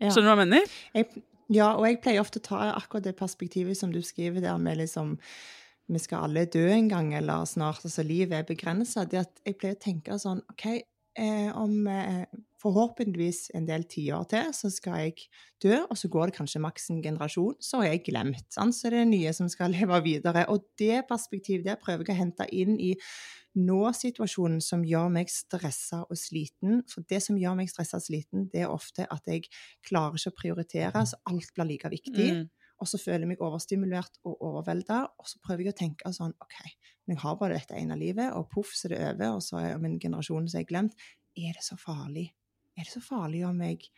[0.01, 0.73] Skjønner du hva jeg mener?
[0.97, 4.59] Jeg, ja, og jeg pleier ofte å ta akkurat det perspektivet som du skriver der,
[4.59, 5.17] med liksom
[5.91, 7.83] Vi skal alle dø en gang, eller snart.
[7.83, 9.03] Altså, livet er begrensa.
[9.11, 10.67] Jeg pleier å tenke sånn OK,
[11.19, 12.29] eh, om eh,
[12.61, 15.27] forhåpentligvis en del tiår til, så skal jeg
[15.65, 18.47] dø, og så går det kanskje maks en generasjon, så er jeg glemt.
[18.53, 18.77] Sant?
[18.77, 20.47] Så det er nye som skal leve videre.
[20.53, 22.95] Og det perspektivet der prøver jeg å hente inn i
[23.59, 26.83] nå-situasjonen som gjør meg stressa og sliten.
[26.91, 29.49] For det som gjør meg stressa og sliten, det er ofte at jeg
[29.87, 32.29] klarer ikke å prioritere, så alt blir like viktig.
[32.37, 32.45] Mm.
[32.81, 36.33] Og så føler jeg meg overstimulert og overvelda, og så prøver jeg å tenke sånn
[36.41, 36.57] OK,
[37.05, 39.61] men jeg har bare dette ene livet, og poff, så er det over, og så
[39.61, 41.09] er min en generasjon som jeg har glemt.
[41.37, 42.31] Er det så farlig?
[42.79, 43.91] Er det så farlig om jeg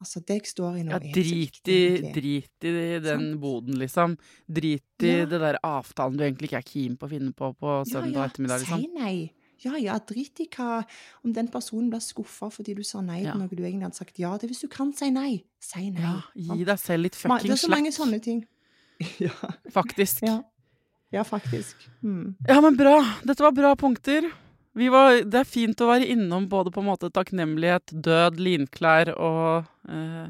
[0.00, 3.40] Altså, det jeg står i nå, Ja, drit i, drit i den Sant.
[3.40, 4.18] boden, liksom.
[4.46, 5.24] Drit i Ja.
[5.24, 8.60] det der avtalen du egentlig ikke er keen på å finne på på søndag ettermiddag,
[8.60, 8.82] liksom.
[8.82, 9.32] Si nei.
[9.64, 10.84] Ja, ja, drit i hva
[11.24, 13.32] Om den personen blir skuffa fordi du sa nei Ja.
[13.32, 14.50] til noe du egentlig hadde sagt ja til.
[14.50, 16.02] Hvis du kan si nei, si nei.
[16.02, 16.20] Ja,
[16.54, 17.42] gi deg selv litt fucking slack.
[17.42, 18.46] Det er så mange slack, sånne ting.
[19.18, 19.32] ja.
[19.72, 20.20] faktisk.
[20.22, 20.42] ja.
[21.12, 21.76] Ja, faktisk.
[22.02, 22.34] Mm.
[22.48, 22.98] Ja, men bra.
[23.24, 24.28] Dette var bra punkter.
[24.76, 29.14] Vi var, det er fint å være innom både på en måte takknemlighet, død, linklær
[29.16, 30.28] og eh,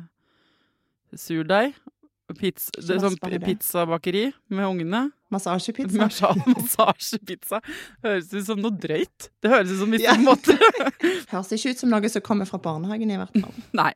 [1.19, 1.75] surdeig.
[2.41, 5.05] Pizz, det sånn pizzabakeri med ungene.
[5.31, 5.99] Massasjepizza.
[6.01, 7.61] Massasje- Massasjepizza.
[8.03, 9.29] Høres ut som noe drøyt.
[9.43, 10.17] Det høres ut som hvis Ja.
[10.17, 10.27] en
[11.31, 13.55] Høres ikke ut som noe som kommer fra barnehagen, i hvert fall.
[13.81, 13.93] Nei.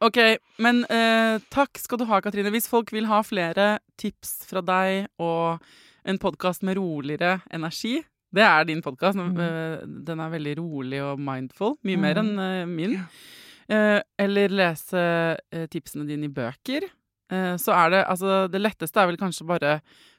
[0.00, 0.16] Ok,
[0.62, 2.52] men eh, takk skal du ha, Katrine.
[2.54, 5.58] Hvis folk vil ha flere tips fra deg og
[6.08, 7.98] en podkast med roligere energi
[8.32, 9.18] Det er din podkast.
[9.18, 10.04] Mm.
[10.06, 11.76] Den er veldig rolig og mindful.
[11.86, 12.92] Mye mer enn eh, min.
[12.94, 13.06] Yeah.
[13.70, 15.02] Eh, eller lese
[15.50, 16.86] eh, tipsene dine i bøker.
[17.30, 19.76] Eh, så er det Altså, det letteste er vel kanskje bare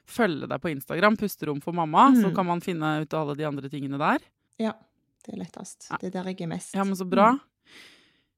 [0.08, 2.10] følge deg på Instagram, Pusterom for mamma.
[2.16, 2.34] Så Mm.
[2.36, 4.20] kan man finne ut alle de andre tingene der.
[4.58, 4.72] Ja,
[5.24, 5.88] det er lettest.
[6.00, 6.74] Det er der jeg er mest.
[6.74, 7.38] Ja, men så bra.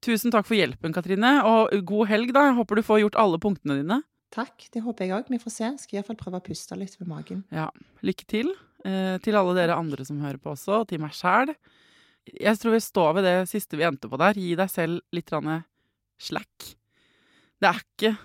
[0.05, 1.43] Tusen takk for hjelpen, Katrine.
[1.49, 2.49] Og god helg, da.
[2.51, 4.03] Jeg håper du får gjort alle punktene dine.
[4.35, 5.29] Takk, det håper jeg òg.
[5.31, 5.71] Vi får se.
[5.79, 7.45] Skal iallfall prøve å puste litt med magen.
[7.55, 7.71] Ja,
[8.03, 8.53] lykke til.
[8.85, 11.55] Eh, til alle dere andre som hører på også, og til meg sjæl.
[12.29, 14.37] Jeg tror vi står ved det siste vi endte på der.
[14.37, 15.33] Gi deg selv litt
[16.21, 16.75] slack.
[17.61, 18.17] Det er ikke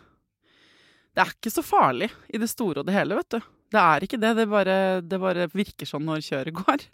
[1.10, 3.40] Det er ikke så farlig i det store og det hele, vet du.
[3.74, 4.36] Det er ikke det.
[4.38, 6.86] Det bare, det bare virker sånn når kjøret går.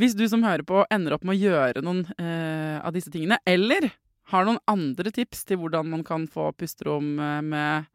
[0.00, 3.38] Hvis du som hører på ender opp med å gjøre noen eh, av disse tingene,
[3.46, 3.90] eller
[4.32, 7.90] har noen andre tips til hvordan man kan få pusterom eh, med,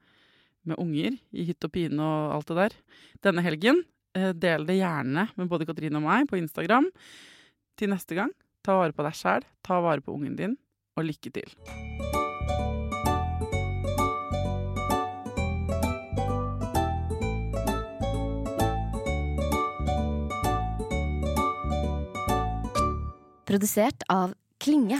[0.69, 2.77] med unger i hytt og pine og alt det der
[3.25, 3.81] denne helgen,
[4.13, 6.89] del det gjerne med både Katrine og meg på Instagram.
[7.79, 8.33] Til neste gang,
[8.65, 10.57] ta vare på deg sjæl, ta vare på ungen din,
[10.97, 11.53] og lykke til.
[23.49, 24.99] Produsert av Klinge.